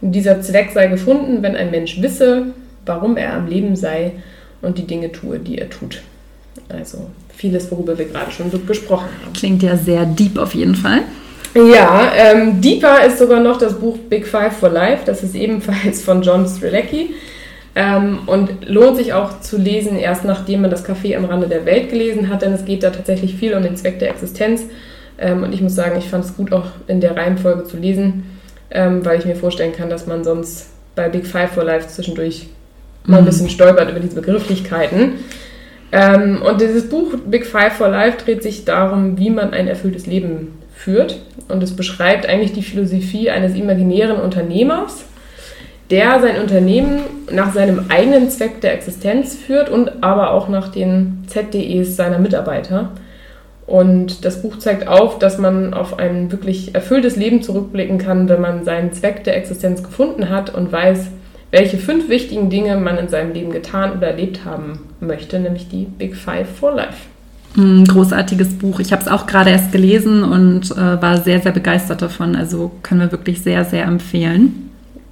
Und 0.00 0.12
dieser 0.12 0.40
Zweck 0.40 0.70
sei 0.72 0.86
gefunden, 0.86 1.42
wenn 1.42 1.56
ein 1.56 1.70
Mensch 1.70 2.00
wisse, 2.00 2.46
warum 2.86 3.16
er 3.16 3.34
am 3.34 3.46
Leben 3.46 3.76
sei 3.76 4.12
und 4.62 4.78
die 4.78 4.86
Dinge 4.86 5.12
tue, 5.12 5.38
die 5.38 5.58
er 5.58 5.68
tut. 5.70 6.02
Also 6.68 7.10
vieles, 7.40 7.70
worüber 7.70 7.96
wir 7.96 8.04
gerade 8.04 8.30
schon 8.30 8.50
gesprochen 8.66 9.08
haben. 9.24 9.32
Klingt 9.32 9.62
ja 9.62 9.76
sehr 9.76 10.04
deep 10.04 10.38
auf 10.38 10.54
jeden 10.54 10.74
Fall. 10.74 11.00
Ja, 11.54 12.12
ähm, 12.14 12.60
deeper 12.60 13.04
ist 13.04 13.18
sogar 13.18 13.40
noch 13.40 13.58
das 13.58 13.74
Buch 13.74 13.98
Big 13.98 14.26
Five 14.26 14.56
for 14.56 14.68
Life. 14.68 15.02
Das 15.06 15.22
ist 15.22 15.34
ebenfalls 15.34 16.02
von 16.02 16.22
John 16.22 16.46
Strelecki. 16.46 17.14
Ähm, 17.74 18.20
und 18.26 18.68
lohnt 18.68 18.96
sich 18.96 19.12
auch 19.12 19.40
zu 19.40 19.56
lesen, 19.56 19.96
erst 19.96 20.24
nachdem 20.24 20.62
man 20.62 20.70
das 20.70 20.84
Café 20.84 21.16
am 21.16 21.24
Rande 21.24 21.48
der 21.48 21.64
Welt 21.66 21.90
gelesen 21.90 22.28
hat, 22.28 22.42
denn 22.42 22.52
es 22.52 22.64
geht 22.64 22.82
da 22.82 22.90
tatsächlich 22.90 23.36
viel 23.36 23.54
um 23.54 23.62
den 23.62 23.76
Zweck 23.76 24.00
der 24.00 24.10
Existenz. 24.10 24.62
Ähm, 25.18 25.44
und 25.44 25.52
ich 25.52 25.60
muss 25.60 25.74
sagen, 25.74 25.96
ich 25.98 26.08
fand 26.08 26.24
es 26.24 26.36
gut 26.36 26.52
auch 26.52 26.66
in 26.88 27.00
der 27.00 27.16
Reihenfolge 27.16 27.64
zu 27.64 27.76
lesen, 27.76 28.24
ähm, 28.70 29.04
weil 29.04 29.18
ich 29.18 29.24
mir 29.24 29.36
vorstellen 29.36 29.72
kann, 29.72 29.88
dass 29.88 30.06
man 30.06 30.24
sonst 30.24 30.66
bei 30.96 31.08
Big 31.08 31.26
Five 31.26 31.52
for 31.52 31.64
Life 31.64 31.88
zwischendurch 31.88 32.48
mhm. 33.04 33.12
mal 33.12 33.18
ein 33.18 33.24
mhm. 33.24 33.26
bisschen 33.28 33.48
stolpert 33.48 33.90
über 33.90 34.00
diese 34.00 34.16
Begrifflichkeiten. 34.16 35.12
Ähm, 35.92 36.42
und 36.42 36.60
dieses 36.60 36.88
Buch 36.88 37.14
Big 37.26 37.46
Five 37.46 37.74
for 37.74 37.88
Life 37.88 38.24
dreht 38.24 38.42
sich 38.42 38.64
darum, 38.64 39.18
wie 39.18 39.30
man 39.30 39.52
ein 39.52 39.66
erfülltes 39.66 40.06
Leben 40.06 40.58
führt. 40.74 41.20
Und 41.48 41.62
es 41.62 41.74
beschreibt 41.74 42.26
eigentlich 42.26 42.52
die 42.52 42.62
Philosophie 42.62 43.30
eines 43.30 43.54
imaginären 43.54 44.20
Unternehmers, 44.20 45.04
der 45.90 46.20
sein 46.20 46.40
Unternehmen 46.40 47.00
nach 47.32 47.52
seinem 47.52 47.86
eigenen 47.88 48.30
Zweck 48.30 48.60
der 48.60 48.74
Existenz 48.74 49.34
führt 49.34 49.68
und 49.68 50.04
aber 50.04 50.30
auch 50.30 50.48
nach 50.48 50.68
den 50.68 51.24
ZDEs 51.26 51.96
seiner 51.96 52.20
Mitarbeiter. 52.20 52.92
Und 53.66 54.24
das 54.24 54.42
Buch 54.42 54.58
zeigt 54.58 54.86
auf, 54.86 55.18
dass 55.18 55.38
man 55.38 55.74
auf 55.74 55.98
ein 55.98 56.30
wirklich 56.32 56.74
erfülltes 56.74 57.16
Leben 57.16 57.42
zurückblicken 57.42 57.98
kann, 57.98 58.28
wenn 58.28 58.40
man 58.40 58.64
seinen 58.64 58.92
Zweck 58.92 59.24
der 59.24 59.36
Existenz 59.36 59.82
gefunden 59.82 60.28
hat 60.28 60.54
und 60.54 60.72
weiß, 60.72 61.08
welche 61.50 61.78
fünf 61.78 62.08
wichtigen 62.08 62.50
Dinge 62.50 62.76
man 62.76 62.98
in 62.98 63.08
seinem 63.08 63.32
Leben 63.32 63.50
getan 63.50 63.96
oder 63.96 64.08
erlebt 64.08 64.44
haben 64.44 64.89
möchte, 65.00 65.38
nämlich 65.38 65.68
die 65.68 65.84
Big 65.84 66.16
Five 66.16 66.48
for 66.58 66.74
Life. 66.74 67.08
Ein 67.56 67.84
großartiges 67.84 68.58
Buch. 68.58 68.78
Ich 68.78 68.92
habe 68.92 69.02
es 69.02 69.08
auch 69.08 69.26
gerade 69.26 69.50
erst 69.50 69.72
gelesen 69.72 70.22
und 70.22 70.70
äh, 70.70 71.02
war 71.02 71.20
sehr, 71.20 71.40
sehr 71.40 71.52
begeistert 71.52 72.00
davon. 72.00 72.36
Also 72.36 72.70
können 72.82 73.00
wir 73.00 73.12
wirklich 73.12 73.42
sehr, 73.42 73.64
sehr 73.64 73.84
empfehlen. 73.84 74.70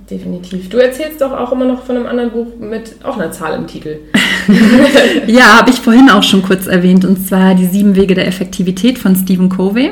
Definitiv. 0.09 0.70
Du 0.70 0.79
erzählst 0.79 1.20
doch 1.20 1.33
auch 1.33 1.53
immer 1.53 1.66
noch 1.66 1.85
von 1.85 1.96
einem 1.96 2.07
anderen 2.07 2.31
Buch 2.31 2.46
mit 2.59 2.96
auch 3.05 3.18
einer 3.18 3.31
Zahl 3.33 3.59
im 3.59 3.66
Titel. 3.66 3.98
ja, 5.27 5.59
habe 5.59 5.70
ich 5.70 5.77
vorhin 5.77 6.09
auch 6.09 6.22
schon 6.22 6.42
kurz 6.42 6.66
erwähnt, 6.66 7.05
und 7.05 7.27
zwar 7.27 7.55
Die 7.55 7.66
sieben 7.66 7.94
Wege 7.94 8.14
der 8.14 8.27
Effektivität 8.27 8.98
von 8.98 9.16
Stephen 9.16 9.51
Covey. 9.51 9.90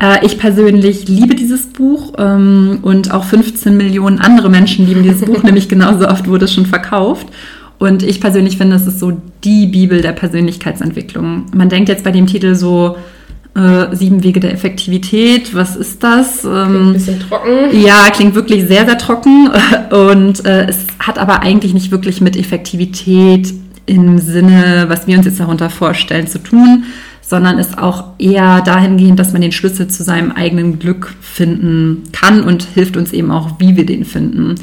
Äh, 0.00 0.24
ich 0.24 0.38
persönlich 0.38 1.08
liebe 1.08 1.34
dieses 1.34 1.66
Buch 1.66 2.12
ähm, 2.18 2.78
und 2.82 3.12
auch 3.12 3.24
15 3.24 3.76
Millionen 3.76 4.20
andere 4.20 4.50
Menschen 4.50 4.86
lieben 4.86 5.02
dieses 5.02 5.22
Buch, 5.22 5.42
nämlich 5.42 5.68
genauso 5.68 6.06
oft 6.06 6.28
wurde 6.28 6.44
es 6.44 6.54
schon 6.54 6.66
verkauft. 6.66 7.26
Und 7.80 8.02
ich 8.02 8.20
persönlich 8.20 8.58
finde, 8.58 8.76
es 8.76 8.86
ist 8.86 9.00
so 9.00 9.10
die 9.42 9.66
Bibel 9.66 10.02
der 10.02 10.12
Persönlichkeitsentwicklung. 10.12 11.46
Man 11.54 11.70
denkt 11.70 11.88
jetzt 11.88 12.04
bei 12.04 12.10
dem 12.10 12.26
Titel 12.26 12.54
so, 12.54 12.96
äh, 13.54 13.96
sieben 13.96 14.22
Wege 14.22 14.38
der 14.38 14.52
Effektivität, 14.52 15.54
was 15.54 15.76
ist 15.76 16.04
das? 16.04 16.44
Ähm, 16.44 16.50
klingt 16.50 16.86
ein 16.86 16.92
bisschen 16.92 17.20
trocken. 17.20 17.80
Ja, 17.82 18.10
klingt 18.12 18.34
wirklich 18.34 18.66
sehr, 18.66 18.84
sehr 18.84 18.98
trocken. 18.98 19.48
Und 19.90 20.44
äh, 20.44 20.66
es 20.68 20.86
hat 20.98 21.18
aber 21.18 21.40
eigentlich 21.40 21.72
nicht 21.72 21.90
wirklich 21.90 22.20
mit 22.20 22.36
Effektivität 22.36 23.50
im 23.86 24.18
Sinne, 24.18 24.84
was 24.88 25.06
wir 25.06 25.16
uns 25.16 25.24
jetzt 25.24 25.40
darunter 25.40 25.70
vorstellen, 25.70 26.26
zu 26.26 26.38
tun, 26.38 26.84
sondern 27.22 27.58
ist 27.58 27.78
auch 27.78 28.04
eher 28.18 28.60
dahingehend, 28.60 29.18
dass 29.18 29.32
man 29.32 29.40
den 29.40 29.52
Schlüssel 29.52 29.88
zu 29.88 30.02
seinem 30.02 30.32
eigenen 30.32 30.78
Glück 30.78 31.14
finden 31.22 32.02
kann 32.12 32.42
und 32.42 32.62
hilft 32.74 32.98
uns 32.98 33.14
eben 33.14 33.30
auch, 33.30 33.58
wie 33.58 33.74
wir 33.74 33.86
den 33.86 34.04
finden. 34.04 34.56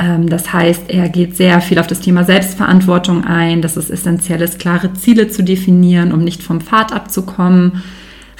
Ähm, 0.00 0.28
das 0.28 0.52
heißt, 0.52 0.84
er 0.88 1.08
geht 1.08 1.36
sehr 1.36 1.60
viel 1.60 1.78
auf 1.78 1.86
das 1.86 2.00
Thema 2.00 2.24
Selbstverantwortung 2.24 3.24
ein, 3.24 3.62
dass 3.62 3.76
es 3.76 3.90
essentiell 3.90 4.40
ist, 4.40 4.58
klare 4.58 4.94
Ziele 4.94 5.28
zu 5.28 5.44
definieren, 5.44 6.12
um 6.12 6.24
nicht 6.24 6.42
vom 6.42 6.60
Pfad 6.60 6.92
abzukommen. 6.92 7.82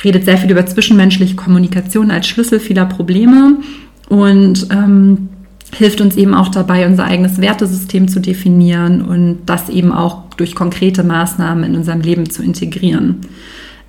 Redet 0.03 0.25
sehr 0.25 0.39
viel 0.39 0.51
über 0.51 0.65
zwischenmenschliche 0.65 1.37
Kommunikation 1.37 2.11
als 2.11 2.27
Schlüssel 2.27 2.59
vieler 2.59 2.87
Probleme 2.87 3.59
und 4.09 4.67
ähm, 4.71 5.29
hilft 5.75 6.01
uns 6.01 6.17
eben 6.17 6.35
auch 6.35 6.49
dabei, 6.49 6.87
unser 6.87 7.05
eigenes 7.05 7.41
Wertesystem 7.41 8.09
zu 8.09 8.21
definieren 8.21 9.03
und 9.03 9.41
das 9.45 9.69
eben 9.69 9.93
auch 9.93 10.23
durch 10.37 10.55
konkrete 10.55 11.05
Maßnahmen 11.05 11.65
in 11.65 11.77
unserem 11.77 12.01
Leben 12.01 12.31
zu 12.31 12.43
integrieren. 12.43 13.21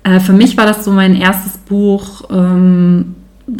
Äh, 0.04 0.20
für 0.20 0.34
mich 0.34 0.58
war 0.58 0.66
das 0.66 0.84
so 0.84 0.90
mein 0.92 1.16
erstes 1.16 1.56
Buch, 1.56 2.28
ähm, 2.30 3.14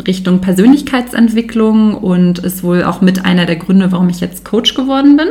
Richtung 0.06 0.40
Persönlichkeitsentwicklung 0.40 1.94
und 1.94 2.38
ist 2.38 2.62
wohl 2.62 2.84
auch 2.84 3.00
mit 3.00 3.24
einer 3.24 3.46
der 3.46 3.56
Gründe, 3.56 3.92
warum 3.92 4.08
ich 4.08 4.20
jetzt 4.20 4.44
Coach 4.44 4.74
geworden 4.74 5.16
bin. 5.16 5.28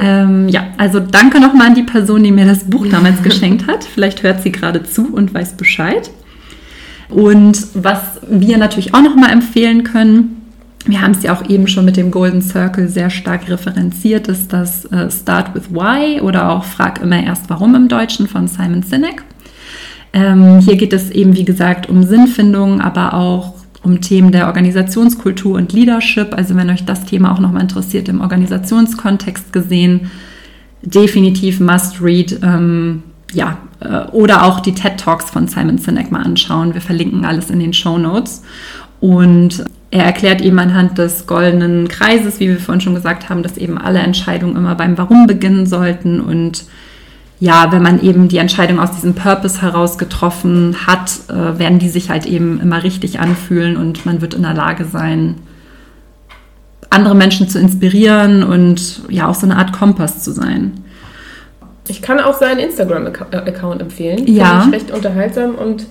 Ähm, 0.00 0.48
ja, 0.48 0.68
also 0.78 0.98
danke 1.00 1.40
nochmal 1.40 1.68
an 1.68 1.74
die 1.74 1.82
Person, 1.82 2.22
die 2.22 2.32
mir 2.32 2.46
das 2.46 2.64
Buch 2.64 2.86
damals 2.90 3.22
geschenkt 3.22 3.66
hat. 3.66 3.84
Vielleicht 3.84 4.22
hört 4.22 4.42
sie 4.42 4.52
gerade 4.52 4.82
zu 4.82 5.12
und 5.12 5.32
weiß 5.34 5.54
Bescheid. 5.54 6.10
Und 7.08 7.66
was 7.74 8.20
wir 8.28 8.56
natürlich 8.56 8.94
auch 8.94 9.02
nochmal 9.02 9.32
empfehlen 9.32 9.84
können, 9.84 10.36
wir 10.86 11.02
haben 11.02 11.10
es 11.10 11.22
ja 11.22 11.34
auch 11.34 11.48
eben 11.48 11.66
schon 11.66 11.84
mit 11.84 11.96
dem 11.96 12.10
Golden 12.10 12.40
Circle 12.40 12.88
sehr 12.88 13.10
stark 13.10 13.50
referenziert, 13.50 14.28
ist 14.28 14.52
das 14.52 14.86
äh, 14.86 15.10
Start 15.10 15.54
with 15.54 15.70
Why 15.70 16.20
oder 16.22 16.50
auch 16.50 16.64
Frag 16.64 17.02
immer 17.02 17.22
erst 17.22 17.50
warum 17.50 17.74
im 17.74 17.88
Deutschen 17.88 18.26
von 18.28 18.48
Simon 18.48 18.82
Sinek. 18.82 19.22
Ähm, 20.12 20.60
hier 20.60 20.76
geht 20.76 20.92
es 20.92 21.10
eben, 21.10 21.36
wie 21.36 21.44
gesagt, 21.44 21.88
um 21.88 22.02
Sinnfindung, 22.02 22.80
aber 22.80 23.14
auch 23.14 23.59
um 23.82 24.00
Themen 24.00 24.32
der 24.32 24.46
Organisationskultur 24.46 25.56
und 25.56 25.72
Leadership. 25.72 26.34
Also 26.34 26.56
wenn 26.56 26.70
euch 26.70 26.84
das 26.84 27.04
Thema 27.04 27.32
auch 27.32 27.40
nochmal 27.40 27.62
interessiert 27.62 28.08
im 28.08 28.20
Organisationskontext 28.20 29.52
gesehen, 29.52 30.10
definitiv 30.82 31.60
must 31.60 32.00
read. 32.02 32.38
Ähm, 32.42 33.02
ja, 33.32 33.58
äh, 33.80 34.06
oder 34.10 34.44
auch 34.44 34.60
die 34.60 34.74
TED 34.74 34.98
Talks 34.98 35.30
von 35.30 35.48
Simon 35.48 35.78
Sinek 35.78 36.10
mal 36.10 36.22
anschauen. 36.22 36.74
Wir 36.74 36.80
verlinken 36.80 37.24
alles 37.24 37.50
in 37.50 37.60
den 37.60 37.72
Show 37.72 37.98
Notes. 37.98 38.42
Und 39.00 39.64
er 39.90 40.04
erklärt 40.04 40.40
eben 40.40 40.58
anhand 40.58 40.98
des 40.98 41.26
goldenen 41.26 41.88
Kreises, 41.88 42.38
wie 42.38 42.48
wir 42.48 42.58
vorhin 42.58 42.80
schon 42.80 42.94
gesagt 42.94 43.28
haben, 43.28 43.42
dass 43.42 43.56
eben 43.56 43.78
alle 43.78 44.00
Entscheidungen 44.00 44.56
immer 44.56 44.74
beim 44.74 44.98
Warum 44.98 45.26
beginnen 45.26 45.66
sollten 45.66 46.20
und 46.20 46.64
ja, 47.40 47.72
wenn 47.72 47.82
man 47.82 48.02
eben 48.02 48.28
die 48.28 48.36
Entscheidung 48.36 48.78
aus 48.78 48.92
diesem 48.92 49.14
Purpose 49.14 49.62
heraus 49.62 49.96
getroffen 49.96 50.76
hat, 50.86 51.10
äh, 51.30 51.58
werden 51.58 51.78
die 51.78 51.88
sich 51.88 52.10
halt 52.10 52.26
eben 52.26 52.60
immer 52.60 52.84
richtig 52.84 53.18
anfühlen 53.18 53.78
und 53.78 54.04
man 54.04 54.20
wird 54.20 54.34
in 54.34 54.42
der 54.42 54.52
Lage 54.52 54.84
sein, 54.84 55.36
andere 56.90 57.14
Menschen 57.14 57.48
zu 57.48 57.58
inspirieren 57.58 58.42
und 58.42 59.02
ja 59.08 59.26
auch 59.26 59.34
so 59.34 59.46
eine 59.46 59.56
Art 59.56 59.72
Kompass 59.72 60.22
zu 60.22 60.32
sein. 60.32 60.84
Ich 61.88 62.02
kann 62.02 62.20
auch 62.20 62.34
seinen 62.34 62.58
Instagram-Account 62.58 63.80
empfehlen. 63.80 64.26
Ja. 64.26 64.60
Finde 64.60 64.76
ich 64.76 64.82
recht 64.82 64.94
unterhaltsam 64.94 65.54
und 65.54 65.86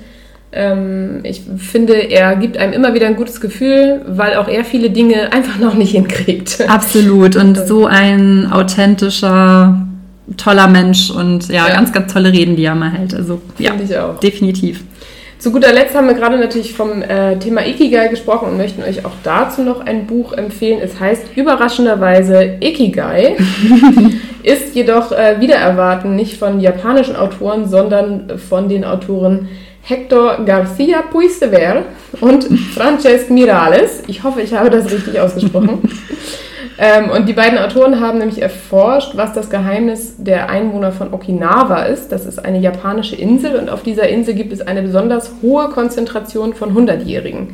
ähm, 0.51 1.21
ich 1.23 1.41
finde, 1.57 1.93
er 1.93 2.35
gibt 2.35 2.57
einem 2.57 2.73
immer 2.73 2.93
wieder 2.93 3.07
ein 3.07 3.15
gutes 3.15 3.41
Gefühl, 3.41 4.01
weil 4.07 4.35
auch 4.35 4.47
er 4.47 4.63
viele 4.63 4.91
Dinge 4.91 5.33
einfach 5.33 5.57
noch 5.57 5.73
nicht 5.73 5.91
hinkriegt. 5.91 6.63
Absolut. 6.67 7.35
Und 7.35 7.55
so 7.67 7.87
ein 7.87 8.51
authentischer 8.51 9.88
toller 10.37 10.67
Mensch 10.67 11.09
und 11.09 11.47
ja, 11.47 11.67
ja, 11.67 11.73
ganz, 11.73 11.91
ganz 11.91 12.13
tolle 12.13 12.31
Reden, 12.31 12.55
die 12.55 12.65
er 12.65 12.75
mal 12.75 12.91
hält. 12.91 13.13
Also 13.13 13.41
ja, 13.57 13.73
ich 13.83 13.97
auch. 13.97 14.19
definitiv. 14.19 14.83
Zu 15.39 15.53
guter 15.53 15.71
Letzt 15.71 15.95
haben 15.95 16.07
wir 16.07 16.15
gerade 16.15 16.37
natürlich 16.37 16.73
vom 16.73 17.01
äh, 17.01 17.39
Thema 17.39 17.65
Ikigai 17.65 18.09
gesprochen 18.09 18.49
und 18.49 18.57
möchten 18.57 18.83
euch 18.83 19.05
auch 19.05 19.13
dazu 19.23 19.61
noch 19.61 19.79
ein 19.79 20.05
Buch 20.05 20.33
empfehlen. 20.33 20.81
Es 20.83 20.99
heißt 20.99 21.37
überraschenderweise 21.37 22.57
Ikigai, 22.59 23.37
ist 24.43 24.75
jedoch 24.75 25.13
äh, 25.13 25.39
wieder 25.39 25.55
erwarten 25.55 26.17
nicht 26.17 26.37
von 26.37 26.59
japanischen 26.59 27.15
Autoren, 27.15 27.69
sondern 27.69 28.37
von 28.37 28.67
den 28.67 28.83
Autoren 28.83 29.47
Hector 29.81 30.43
Garcia 30.45 31.01
Puisever 31.01 31.83
und 32.21 32.43
Francesc 32.73 33.29
Mirales. 33.29 34.03
Ich 34.07 34.23
hoffe, 34.23 34.41
ich 34.41 34.53
habe 34.53 34.69
das 34.69 34.91
richtig 34.91 35.19
ausgesprochen. 35.19 35.81
Ähm, 36.81 37.09
und 37.11 37.27
die 37.27 37.33
beiden 37.33 37.59
Autoren 37.59 37.99
haben 37.99 38.19
nämlich 38.19 38.41
erforscht, 38.41 39.17
was 39.17 39.33
das 39.33 39.49
Geheimnis 39.49 40.15
der 40.17 40.49
Einwohner 40.49 40.93
von 40.93 41.13
Okinawa 41.13 41.83
ist. 41.83 42.09
Das 42.13 42.25
ist 42.25 42.39
eine 42.39 42.59
japanische 42.59 43.17
Insel 43.17 43.57
und 43.57 43.69
auf 43.69 43.83
dieser 43.83 44.07
Insel 44.07 44.33
gibt 44.33 44.53
es 44.53 44.61
eine 44.61 44.81
besonders 44.81 45.33
hohe 45.41 45.67
Konzentration 45.67 46.53
von 46.53 46.73
Hundertjährigen. 46.73 47.49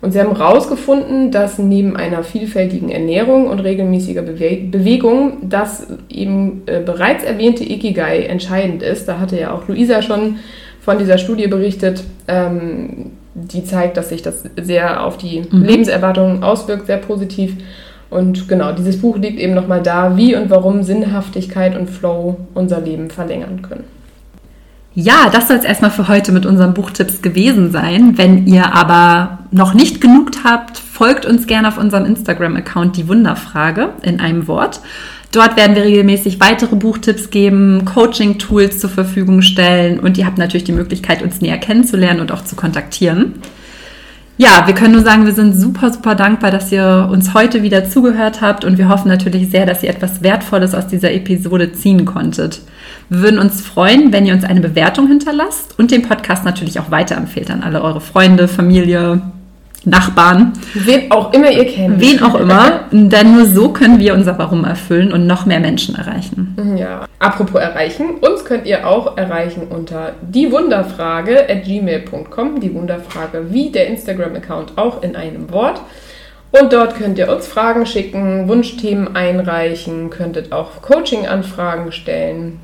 Und 0.00 0.12
sie 0.12 0.20
haben 0.20 0.36
herausgefunden, 0.36 1.32
dass 1.32 1.58
neben 1.58 1.96
einer 1.96 2.22
vielfältigen 2.22 2.90
Ernährung 2.90 3.48
und 3.48 3.60
regelmäßiger 3.60 4.22
Bewe 4.22 4.56
Bewegung 4.70 5.38
das 5.42 5.88
eben 6.08 6.62
äh, 6.66 6.80
bereits 6.80 7.24
erwähnte 7.24 7.64
Ikigai 7.64 8.22
entscheidend 8.26 8.82
ist. 8.84 9.06
Da 9.06 9.18
hatte 9.18 9.38
ja 9.38 9.52
auch 9.52 9.66
Luisa 9.66 10.02
schon 10.02 10.38
von 10.84 10.98
dieser 10.98 11.18
Studie 11.18 11.46
berichtet, 11.46 12.02
ähm, 12.28 13.12
die 13.34 13.64
zeigt, 13.64 13.96
dass 13.96 14.10
sich 14.10 14.22
das 14.22 14.44
sehr 14.60 15.04
auf 15.04 15.16
die 15.16 15.42
mhm. 15.50 15.62
Lebenserwartung 15.62 16.42
auswirkt, 16.42 16.86
sehr 16.86 16.98
positiv. 16.98 17.54
Und 18.10 18.46
genau, 18.48 18.72
dieses 18.72 19.00
Buch 19.00 19.16
liegt 19.16 19.40
eben 19.40 19.54
nochmal 19.54 19.82
da, 19.82 20.16
wie 20.16 20.36
und 20.36 20.50
warum 20.50 20.82
Sinnhaftigkeit 20.82 21.78
und 21.78 21.88
Flow 21.88 22.36
unser 22.52 22.80
Leben 22.80 23.08
verlängern 23.08 23.62
können. 23.62 23.84
Ja, 24.94 25.30
das 25.32 25.48
soll 25.48 25.56
es 25.56 25.64
erstmal 25.64 25.90
für 25.90 26.08
heute 26.08 26.32
mit 26.32 26.44
unseren 26.44 26.74
Buchtipps 26.74 27.22
gewesen 27.22 27.72
sein. 27.72 28.18
Wenn 28.18 28.46
ihr 28.46 28.74
aber 28.74 29.38
noch 29.50 29.72
nicht 29.72 30.02
genug 30.02 30.30
habt, 30.44 30.76
folgt 30.76 31.24
uns 31.24 31.46
gerne 31.46 31.68
auf 31.68 31.78
unserem 31.78 32.04
Instagram-Account 32.04 32.98
die 32.98 33.08
Wunderfrage 33.08 33.90
in 34.02 34.20
einem 34.20 34.46
Wort. 34.48 34.82
Dort 35.32 35.56
werden 35.56 35.74
wir 35.74 35.84
regelmäßig 35.84 36.40
weitere 36.40 36.76
Buchtipps 36.76 37.30
geben, 37.30 37.86
Coaching-Tools 37.86 38.78
zur 38.78 38.90
Verfügung 38.90 39.40
stellen 39.40 39.98
und 39.98 40.18
ihr 40.18 40.26
habt 40.26 40.36
natürlich 40.36 40.64
die 40.64 40.72
Möglichkeit, 40.72 41.22
uns 41.22 41.40
näher 41.40 41.56
kennenzulernen 41.56 42.20
und 42.20 42.30
auch 42.32 42.44
zu 42.44 42.54
kontaktieren. 42.54 43.36
Ja, 44.36 44.66
wir 44.66 44.74
können 44.74 44.92
nur 44.92 45.02
sagen, 45.02 45.24
wir 45.24 45.32
sind 45.32 45.54
super, 45.54 45.90
super 45.90 46.14
dankbar, 46.14 46.50
dass 46.50 46.70
ihr 46.70 47.08
uns 47.10 47.32
heute 47.32 47.62
wieder 47.62 47.88
zugehört 47.88 48.42
habt 48.42 48.64
und 48.64 48.76
wir 48.76 48.90
hoffen 48.90 49.08
natürlich 49.08 49.50
sehr, 49.50 49.64
dass 49.64 49.82
ihr 49.82 49.88
etwas 49.88 50.22
Wertvolles 50.22 50.74
aus 50.74 50.86
dieser 50.86 51.12
Episode 51.12 51.72
ziehen 51.72 52.04
konntet. 52.04 52.60
Wir 53.08 53.20
würden 53.20 53.38
uns 53.38 53.62
freuen, 53.62 54.12
wenn 54.12 54.26
ihr 54.26 54.34
uns 54.34 54.44
eine 54.44 54.60
Bewertung 54.60 55.08
hinterlasst 55.08 55.78
und 55.78 55.90
den 55.90 56.02
Podcast 56.02 56.44
natürlich 56.44 56.78
auch 56.78 56.90
weiterempfehlt 56.90 57.50
an 57.50 57.62
alle 57.62 57.82
eure 57.82 58.02
Freunde, 58.02 58.48
Familie, 58.48 59.22
Nachbarn. 59.84 60.52
Wen 60.74 61.10
auch 61.10 61.32
immer 61.32 61.50
ihr 61.50 61.66
kennt. 61.66 62.00
Wen 62.00 62.22
auch 62.22 62.34
immer. 62.34 62.80
Denn 62.90 63.34
nur 63.34 63.46
so 63.46 63.70
können 63.70 63.98
wir 63.98 64.14
unser 64.14 64.38
Warum 64.38 64.64
erfüllen 64.64 65.12
und 65.12 65.26
noch 65.26 65.46
mehr 65.46 65.60
Menschen 65.60 65.94
erreichen. 65.94 66.76
Ja. 66.76 67.06
Apropos 67.18 67.60
erreichen, 67.60 68.16
uns 68.20 68.44
könnt 68.44 68.66
ihr 68.66 68.86
auch 68.86 69.16
erreichen 69.16 69.62
unter 69.68 70.12
diewunderfrage 70.22 71.48
at 71.48 71.64
gmail.com. 71.64 72.60
Die 72.60 72.74
Wunderfrage 72.74 73.46
wie 73.50 73.70
der 73.70 73.86
Instagram-Account 73.88 74.76
auch 74.76 75.02
in 75.02 75.16
einem 75.16 75.50
Wort. 75.50 75.80
Und 76.52 76.72
dort 76.72 76.96
könnt 76.96 77.18
ihr 77.18 77.30
uns 77.32 77.46
Fragen 77.46 77.86
schicken, 77.86 78.46
Wunschthemen 78.46 79.16
einreichen, 79.16 80.10
könntet 80.10 80.52
auch 80.52 80.82
Coaching-Anfragen 80.82 81.92
stellen. 81.92 82.60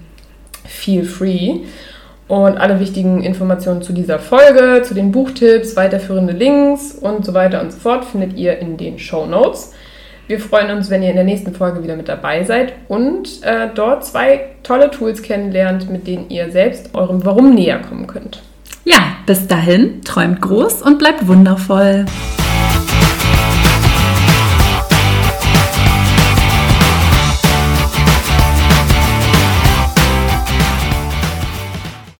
Feel 0.67 1.05
free. 1.05 1.61
Und 2.29 2.59
alle 2.59 2.79
wichtigen 2.79 3.23
Informationen 3.23 3.81
zu 3.81 3.95
dieser 3.95 4.19
Folge, 4.19 4.83
zu 4.83 4.95
den 4.95 5.13
Buchtipps, 5.13 5.77
weiterführende 5.77 6.35
Links 6.35 6.93
und 6.93 7.25
so 7.25 7.33
weiter 7.33 7.63
und 7.63 7.73
so 7.73 7.79
fort 7.79 8.05
findet 8.05 8.37
ihr 8.37 8.59
in 8.59 8.77
den 8.77 8.99
Show 8.99 9.27
Notes. 9.27 9.73
Wir 10.27 10.39
freuen 10.39 10.71
uns, 10.77 10.91
wenn 10.91 11.03
ihr 11.03 11.09
in 11.09 11.17
der 11.17 11.25
nächsten 11.25 11.55
Folge 11.55 11.83
wieder 11.83 11.97
mit 11.97 12.07
dabei 12.07 12.45
seid 12.45 12.75
und 12.87 13.43
äh, 13.45 13.69
dort 13.75 14.05
zwei 14.05 14.51
tolle 14.63 14.91
Tools 14.91 15.23
kennenlernt, 15.23 15.91
mit 15.91 16.07
denen 16.07 16.29
ihr 16.29 16.51
selbst 16.53 16.95
eurem 16.95 17.25
Warum 17.25 17.55
näher 17.55 17.79
kommen 17.79 18.07
könnt. 18.07 18.43
Ja, 18.85 18.99
bis 19.25 19.47
dahin, 19.47 20.03
träumt 20.03 20.43
groß 20.43 20.83
und 20.83 20.99
bleibt 20.99 21.27
wundervoll. 21.27 22.05